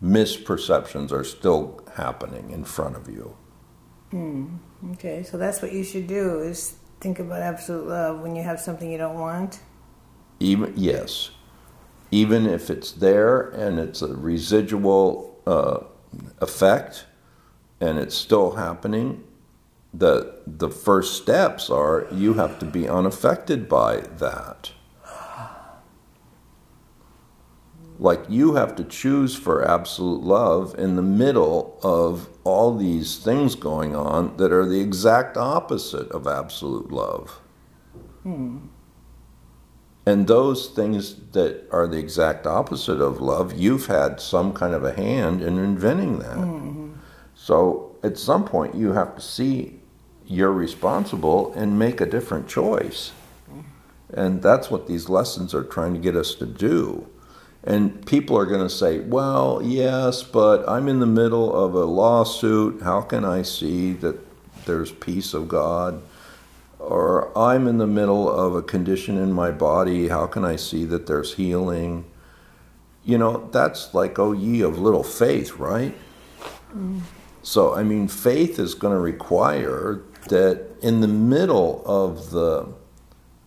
misperceptions 0.02 1.12
are 1.12 1.24
still 1.24 1.80
happening 2.00 2.52
in 2.52 2.64
front 2.64 2.96
of 2.96 3.08
you. 3.08 3.36
Hmm. 4.12 4.58
Okay, 4.94 5.24
so 5.24 5.38
that's 5.38 5.62
what 5.62 5.72
you 5.72 5.84
should 5.84 6.08
do 6.08 6.40
is 6.40 6.76
think 7.00 7.20
about 7.20 7.42
absolute 7.42 7.88
love 7.88 8.22
when 8.22 8.36
you 8.36 8.44
have 8.44 8.60
something 8.60 8.92
you 8.92 8.98
don't 8.98 9.20
want. 9.20 9.60
Even 10.40 10.74
yes, 10.76 11.32
even 12.12 12.48
if 12.48 12.70
it's 12.70 12.92
there 12.92 13.50
and 13.50 13.80
it's 13.80 14.02
a 14.02 14.16
residual 14.16 15.38
uh, 15.46 15.80
effect, 16.40 17.06
and 17.82 17.98
it's 18.00 18.16
still 18.16 18.52
happening, 18.56 19.24
the 19.94 20.42
the 20.46 20.70
first 20.70 21.22
steps 21.22 21.70
are 21.70 22.08
you 22.12 22.34
have 22.36 22.60
to 22.60 22.66
be 22.66 22.88
unaffected 22.88 23.68
by 23.68 23.98
that. 24.18 24.72
Like 28.00 28.24
you 28.30 28.56
have 28.56 28.76
to 28.78 28.84
choose 28.86 29.36
for 29.36 29.68
absolute 29.68 30.24
love 30.24 30.74
in 30.78 30.96
the 30.96 31.02
middle 31.02 31.78
of 31.84 32.30
all 32.46 32.76
these 32.76 33.18
things 33.18 33.56
going 33.56 33.96
on 33.96 34.36
that 34.38 34.54
are 34.54 34.66
the 34.66 34.80
exact 34.80 35.36
opposite 35.36 36.10
of 36.12 36.26
absolute 36.26 36.92
love. 36.92 37.42
Hmm. 38.24 38.60
And 40.06 40.28
those 40.28 40.68
things 40.70 41.16
that 41.34 41.68
are 41.72 41.86
the 41.86 41.98
exact 41.98 42.48
opposite 42.48 43.02
of 43.02 43.20
love, 43.20 43.54
you've 43.54 43.88
had 43.88 44.22
some 44.22 44.54
kind 44.54 44.74
of 44.74 44.84
a 44.84 44.94
hand 44.94 45.42
in 45.42 45.60
inventing 45.60 46.20
that. 46.20 46.38
Mm-hmm. 46.38 46.94
So 47.36 47.98
at 48.02 48.18
some 48.18 48.46
point, 48.46 48.76
you 48.76 48.94
have 48.94 49.14
to 49.16 49.22
see 49.22 49.80
you're 50.26 50.54
responsible 50.54 51.54
and 51.54 51.78
make 51.78 52.00
a 52.00 52.06
different 52.06 52.48
choice. 52.48 53.12
And 54.12 54.42
that's 54.42 54.72
what 54.72 54.88
these 54.88 55.10
lessons 55.10 55.54
are 55.54 55.64
trying 55.64 55.94
to 55.94 56.00
get 56.00 56.16
us 56.16 56.34
to 56.36 56.46
do. 56.46 57.08
And 57.64 58.06
people 58.06 58.38
are 58.38 58.46
going 58.46 58.62
to 58.62 58.70
say, 58.70 59.00
well, 59.00 59.62
yes, 59.64 60.24
but 60.24 60.68
I'm 60.68 60.88
in 60.88 61.00
the 61.00 61.06
middle 61.06 61.54
of 61.54 61.74
a 61.74 61.84
lawsuit. 61.84 62.82
How 62.82 63.02
can 63.02 63.26
I 63.26 63.42
see 63.42 63.94
that 63.94 64.18
there's 64.66 64.92
peace 64.92 65.34
of 65.34 65.48
God? 65.48 66.02
Or 66.80 67.38
I'm 67.38 67.68
in 67.68 67.78
the 67.78 67.88
middle 67.88 68.32
of 68.32 68.56
a 68.56 68.62
condition 68.62 69.18
in 69.18 69.34
my 69.34 69.52
body. 69.52 70.08
How 70.08 70.26
can 70.26 70.46
I 70.46 70.56
see 70.56 70.86
that 70.86 71.06
there's 71.08 71.34
healing? 71.34 72.06
You 73.04 73.18
know, 73.18 73.50
that's 73.52 73.94
like, 73.94 74.18
oh, 74.18 74.32
ye 74.32 74.62
of 74.62 74.80
little 74.80 75.04
faith, 75.04 75.58
right? 75.58 75.94
Mm. 76.74 77.02
So, 77.42 77.76
I 77.76 77.84
mean, 77.84 78.08
faith 78.08 78.58
is 78.58 78.74
going 78.74 78.94
to 78.94 79.00
require 79.00 80.02
that 80.30 80.66
in 80.82 81.02
the 81.02 81.08
middle 81.08 81.84
of 81.86 82.32
the 82.32 82.68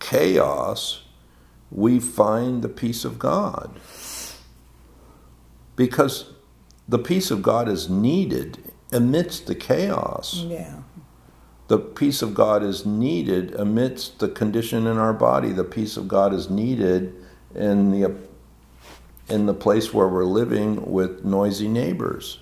chaos, 0.00 1.04
we 1.70 1.98
find 1.98 2.62
the 2.62 2.68
peace 2.68 3.04
of 3.04 3.18
God 3.18 3.78
because 5.82 6.26
the 6.86 6.98
peace 7.00 7.32
of 7.32 7.42
God 7.42 7.68
is 7.68 7.90
needed 7.90 8.72
amidst 8.92 9.48
the 9.48 9.54
chaos. 9.56 10.44
Yeah. 10.46 10.82
The 11.66 11.78
peace 11.78 12.22
of 12.22 12.34
God 12.34 12.62
is 12.62 12.86
needed 12.86 13.52
amidst 13.56 14.20
the 14.20 14.28
condition 14.28 14.86
in 14.86 14.96
our 14.96 15.12
body. 15.12 15.50
The 15.50 15.64
peace 15.64 15.96
of 15.96 16.06
God 16.06 16.32
is 16.32 16.48
needed 16.48 17.16
in 17.52 17.90
the 17.90 18.14
in 19.28 19.46
the 19.46 19.54
place 19.54 19.92
where 19.92 20.06
we're 20.06 20.24
living 20.24 20.88
with 20.88 21.24
noisy 21.24 21.66
neighbors. 21.66 22.38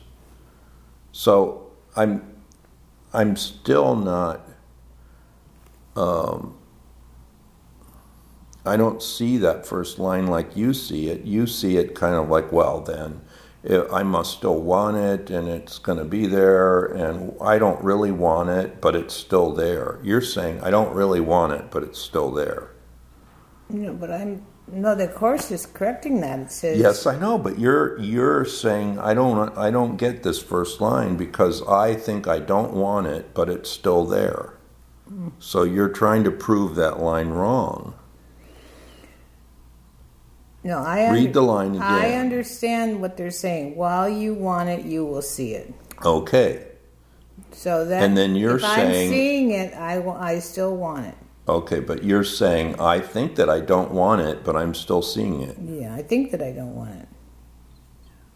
So 1.12 1.70
I'm 1.96 2.42
I'm 3.14 3.36
still 3.36 3.96
not 3.96 4.46
um, 5.96 6.58
I 8.66 8.76
don't 8.76 9.02
see 9.02 9.38
that 9.38 9.66
first 9.66 9.98
line 9.98 10.26
like 10.26 10.56
you 10.56 10.74
see 10.74 11.08
it. 11.08 11.24
You 11.24 11.46
see 11.46 11.78
it 11.78 11.94
kind 11.94 12.14
of 12.14 12.28
like, 12.28 12.52
well, 12.52 12.80
then 12.80 13.22
I 13.68 14.02
must 14.02 14.38
still 14.38 14.60
want 14.60 14.96
it 14.96 15.28
and 15.28 15.48
it's 15.48 15.78
going 15.78 15.98
to 15.98 16.04
be 16.04 16.26
there, 16.26 16.86
and 16.86 17.34
I 17.42 17.58
don't 17.58 17.82
really 17.84 18.10
want 18.10 18.48
it, 18.48 18.80
but 18.80 18.96
it's 18.96 19.12
still 19.14 19.52
there. 19.52 19.98
You're 20.02 20.22
saying, 20.22 20.60
I 20.62 20.70
don't 20.70 20.94
really 20.94 21.20
want 21.20 21.52
it, 21.52 21.70
but 21.70 21.82
it's 21.82 21.98
still 21.98 22.30
there. 22.30 22.70
No, 23.68 23.92
but 23.92 24.10
I'm. 24.10 24.46
No, 24.72 24.94
the 24.94 25.08
course 25.08 25.50
is 25.50 25.66
correcting 25.66 26.20
that. 26.20 26.38
It 26.38 26.52
says 26.52 26.78
yes, 26.78 27.06
I 27.06 27.18
know, 27.18 27.38
but 27.38 27.58
you're 27.58 27.98
you're 27.98 28.44
saying 28.44 28.98
I 29.00 29.14
don't 29.14 29.56
I 29.58 29.70
don't 29.70 29.96
get 29.96 30.22
this 30.22 30.40
first 30.40 30.80
line 30.80 31.16
because 31.16 31.66
I 31.66 31.94
think 31.94 32.28
I 32.28 32.38
don't 32.38 32.72
want 32.72 33.08
it, 33.08 33.34
but 33.34 33.48
it's 33.48 33.68
still 33.68 34.04
there. 34.04 34.54
Mm. 35.12 35.32
So 35.40 35.64
you're 35.64 35.88
trying 35.88 36.22
to 36.24 36.30
prove 36.30 36.76
that 36.76 37.00
line 37.00 37.30
wrong. 37.30 37.94
No, 40.62 40.78
I 40.78 41.10
read 41.10 41.32
the 41.32 41.42
line 41.42 41.70
again. 41.70 41.82
I 41.82 42.14
understand 42.14 43.00
what 43.00 43.16
they're 43.16 43.30
saying. 43.30 43.76
While 43.76 44.08
you 44.08 44.34
want 44.34 44.68
it, 44.68 44.84
you 44.84 45.04
will 45.04 45.22
see 45.22 45.54
it. 45.54 45.72
Okay. 46.04 46.66
So 47.52 47.84
that 47.86 48.02
and 48.02 48.16
then 48.16 48.36
you're 48.36 48.56
if 48.56 48.62
saying 48.62 49.08
I'm 49.08 49.12
seeing 49.12 49.50
it, 49.52 49.74
I 49.74 50.02
I 50.02 50.38
still 50.38 50.76
want 50.76 51.06
it. 51.06 51.14
Okay, 51.48 51.80
but 51.80 52.04
you're 52.04 52.24
saying 52.24 52.78
I 52.78 53.00
think 53.00 53.36
that 53.36 53.48
I 53.48 53.60
don't 53.60 53.90
want 53.90 54.20
it, 54.20 54.44
but 54.44 54.54
I'm 54.54 54.74
still 54.74 55.02
seeing 55.02 55.40
it. 55.42 55.56
Yeah, 55.58 55.94
I 55.94 56.02
think 56.02 56.30
that 56.30 56.42
I 56.42 56.52
don't 56.52 56.74
want 56.74 56.90
it. 56.90 57.08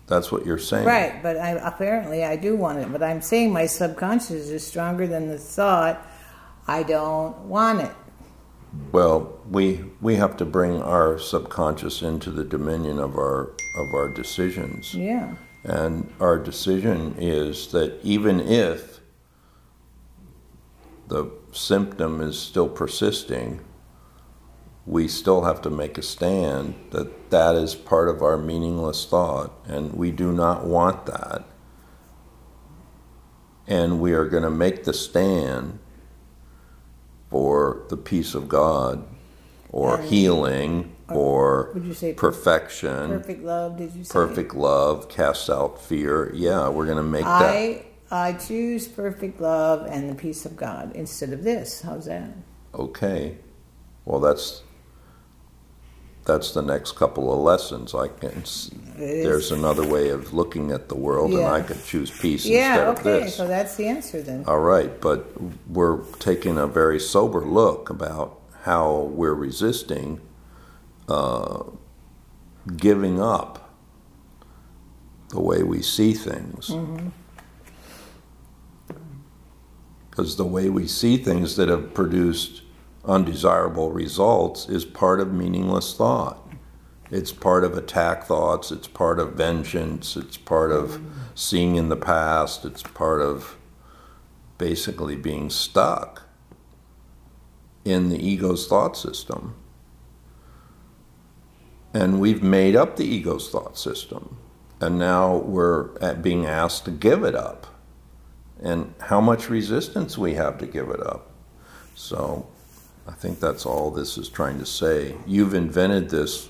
That's 0.06 0.32
what 0.32 0.44
you're 0.44 0.58
saying. 0.58 0.84
Right, 0.84 1.22
but 1.22 1.36
I, 1.36 1.50
apparently 1.50 2.24
I 2.24 2.36
do 2.36 2.56
want 2.56 2.78
it. 2.78 2.90
But 2.92 3.02
I'm 3.02 3.22
saying 3.22 3.52
my 3.52 3.66
subconscious 3.66 4.50
is 4.50 4.66
stronger 4.66 5.06
than 5.06 5.28
the 5.28 5.38
thought. 5.38 6.06
I 6.66 6.82
don't 6.82 7.36
want 7.44 7.82
it. 7.82 7.92
Well, 8.92 9.40
we 9.50 9.84
we 10.00 10.16
have 10.16 10.36
to 10.36 10.44
bring 10.44 10.80
our 10.80 11.18
subconscious 11.18 12.02
into 12.02 12.30
the 12.30 12.44
dominion 12.44 12.98
of 12.98 13.16
our 13.16 13.52
of 13.76 13.94
our 13.94 14.08
decisions. 14.08 14.94
Yeah. 14.94 15.34
And 15.64 16.12
our 16.20 16.38
decision 16.38 17.16
is 17.18 17.68
that 17.72 17.98
even 18.02 18.38
if 18.40 19.00
the 21.08 21.30
symptom 21.52 22.20
is 22.20 22.38
still 22.38 22.68
persisting, 22.68 23.60
we 24.86 25.08
still 25.08 25.44
have 25.44 25.62
to 25.62 25.70
make 25.70 25.96
a 25.96 26.02
stand 26.02 26.74
that 26.90 27.30
that 27.30 27.54
is 27.54 27.74
part 27.74 28.08
of 28.08 28.22
our 28.22 28.36
meaningless 28.36 29.06
thought, 29.06 29.52
and 29.66 29.94
we 29.94 30.10
do 30.10 30.32
not 30.32 30.66
want 30.66 31.06
that. 31.06 31.44
And 33.66 33.98
we 33.98 34.12
are 34.12 34.26
going 34.26 34.42
to 34.42 34.50
make 34.50 34.84
the 34.84 34.92
stand 34.92 35.78
for 37.34 37.84
the 37.88 37.96
peace 37.96 38.36
of 38.36 38.48
God 38.48 39.04
or 39.70 39.96
and, 39.96 40.08
healing 40.08 40.94
or, 41.08 41.72
would 41.74 41.84
you 41.84 41.92
say 41.92 42.12
perfection. 42.12 43.08
Perfect 43.08 43.42
love, 43.42 43.76
did 43.76 43.92
you 43.92 44.04
say? 44.04 44.12
Perfect 44.12 44.54
love 44.54 45.08
casts 45.08 45.50
out 45.50 45.82
fear. 45.82 46.30
Yeah, 46.32 46.68
we're 46.68 46.84
going 46.84 46.96
to 46.96 47.02
make 47.02 47.26
I, 47.26 47.82
that. 48.08 48.14
I 48.14 48.32
choose 48.34 48.86
perfect 48.86 49.40
love 49.40 49.84
and 49.90 50.08
the 50.08 50.14
peace 50.14 50.46
of 50.46 50.56
God 50.56 50.94
instead 50.94 51.32
of 51.32 51.42
this. 51.42 51.82
How's 51.82 52.04
that? 52.04 52.30
Okay. 52.72 53.38
Well, 54.04 54.20
that's 54.20 54.62
that's 56.26 56.52
the 56.52 56.62
next 56.62 56.92
couple 56.92 57.32
of 57.32 57.40
lessons. 57.40 57.96
I 57.96 58.06
can. 58.06 58.44
There's 58.96 59.50
another 59.50 59.86
way 59.86 60.10
of 60.10 60.32
looking 60.32 60.70
at 60.70 60.88
the 60.88 60.94
world, 60.94 61.32
yeah. 61.32 61.38
and 61.38 61.46
I 61.48 61.62
could 61.62 61.84
choose 61.84 62.10
peace 62.10 62.46
yeah, 62.46 62.58
instead 62.58 62.88
okay, 62.88 62.98
of 62.98 63.04
this. 63.04 63.04
Yeah, 63.04 63.20
okay, 63.20 63.30
so 63.30 63.48
that's 63.48 63.76
the 63.76 63.86
answer 63.88 64.22
then. 64.22 64.44
All 64.46 64.60
right, 64.60 65.00
but 65.00 65.32
we're 65.68 66.02
taking 66.20 66.58
a 66.58 66.66
very 66.66 67.00
sober 67.00 67.40
look 67.40 67.90
about 67.90 68.40
how 68.62 69.10
we're 69.12 69.34
resisting 69.34 70.20
uh, 71.08 71.64
giving 72.76 73.20
up 73.20 73.74
the 75.30 75.40
way 75.40 75.62
we 75.62 75.82
see 75.82 76.14
things. 76.14 76.68
Mm-hmm. 76.68 77.08
Because 80.10 80.36
the 80.36 80.44
way 80.44 80.70
we 80.70 80.86
see 80.86 81.16
things 81.16 81.56
that 81.56 81.68
have 81.68 81.92
produced 81.92 82.62
undesirable 83.04 83.90
results 83.90 84.68
is 84.68 84.84
part 84.84 85.18
of 85.20 85.32
meaningless 85.32 85.94
thought. 85.94 86.43
It's 87.16 87.32
part 87.32 87.62
of 87.62 87.78
attack 87.78 88.24
thoughts, 88.24 88.72
it's 88.72 88.88
part 88.88 89.20
of 89.20 89.34
vengeance, 89.34 90.16
it's 90.16 90.36
part 90.36 90.72
of 90.72 91.00
seeing 91.36 91.76
in 91.76 91.88
the 91.88 91.96
past, 91.96 92.64
it's 92.64 92.82
part 92.82 93.20
of 93.22 93.56
basically 94.58 95.16
being 95.16 95.48
stuck 95.48 96.22
in 97.84 98.08
the 98.08 98.18
ego's 98.18 98.66
thought 98.66 98.96
system. 98.96 99.54
And 101.92 102.18
we've 102.18 102.42
made 102.42 102.74
up 102.74 102.96
the 102.96 103.04
ego's 103.06 103.48
thought 103.48 103.78
system. 103.78 104.36
And 104.80 104.98
now 104.98 105.36
we're 105.36 105.84
being 106.14 106.46
asked 106.46 106.84
to 106.86 106.90
give 106.90 107.22
it 107.22 107.36
up. 107.36 107.68
and 108.62 108.94
how 109.00 109.20
much 109.20 109.50
resistance 109.50 110.16
we 110.16 110.34
have 110.34 110.58
to 110.58 110.66
give 110.66 110.88
it 110.90 111.00
up. 111.06 111.30
So 111.94 112.46
I 113.06 113.12
think 113.12 113.40
that's 113.40 113.66
all 113.66 113.90
this 113.90 114.16
is 114.18 114.28
trying 114.28 114.58
to 114.58 114.66
say. 114.66 115.16
You've 115.26 115.54
invented 115.54 116.10
this 116.10 116.48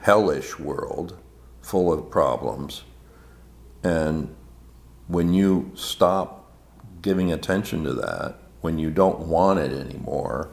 hellish 0.00 0.58
world 0.58 1.16
full 1.60 1.92
of 1.92 2.10
problems, 2.10 2.84
and 3.82 4.34
when 5.06 5.32
you 5.34 5.70
stop 5.74 6.50
giving 7.02 7.32
attention 7.32 7.84
to 7.84 7.92
that, 7.94 8.36
when 8.60 8.78
you 8.78 8.90
don't 8.90 9.20
want 9.20 9.58
it 9.58 9.72
anymore, 9.72 10.50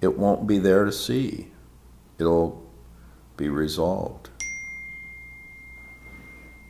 it 0.00 0.18
won't 0.18 0.46
be 0.46 0.58
there 0.58 0.84
to 0.84 0.92
see. 0.92 1.52
It'll 2.18 2.62
be 3.36 3.48
resolved. 3.48 4.30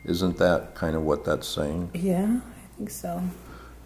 Isn't 0.05 0.37
that 0.37 0.75
kind 0.75 0.95
of 0.95 1.01
what 1.01 1.25
that's 1.25 1.47
saying? 1.47 1.89
Yeah, 1.93 2.39
I 2.45 2.77
think 2.77 2.89
so. 2.89 3.21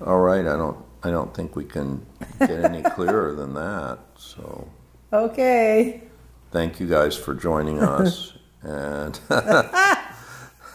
All 0.06 0.20
right, 0.20 0.46
I 0.46 0.56
don't 0.58 0.78
I 1.02 1.12
don't 1.12 1.34
think 1.34 1.56
we 1.56 1.64
can 1.64 2.06
get 2.40 2.66
any 2.66 2.82
clearer 2.96 3.34
than 3.34 3.54
that. 3.54 4.00
So 4.18 4.68
Okay. 5.12 6.04
Thank 6.52 6.80
you 6.80 6.88
guys 6.88 7.16
for 7.16 7.34
joining 7.34 7.82
us. 7.82 8.34
and 8.64 9.20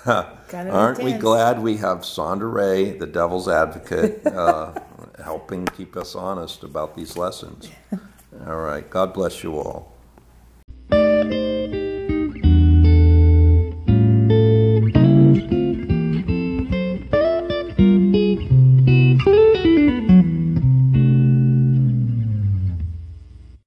aren't 0.06 1.02
we 1.02 1.12
glad 1.12 1.60
we 1.60 1.76
have 1.78 2.04
Sandra 2.04 2.48
Ray, 2.48 2.92
the 2.92 3.06
devil's 3.06 3.48
advocate, 3.48 4.26
uh, 4.26 4.74
helping 5.22 5.66
keep 5.66 5.96
us 5.96 6.14
honest 6.14 6.62
about 6.62 6.96
these 6.96 7.16
lessons? 7.16 7.70
All 8.46 8.56
right, 8.56 8.88
God 8.88 9.12
bless 9.14 9.42
you 9.42 9.58
all. 9.58 9.93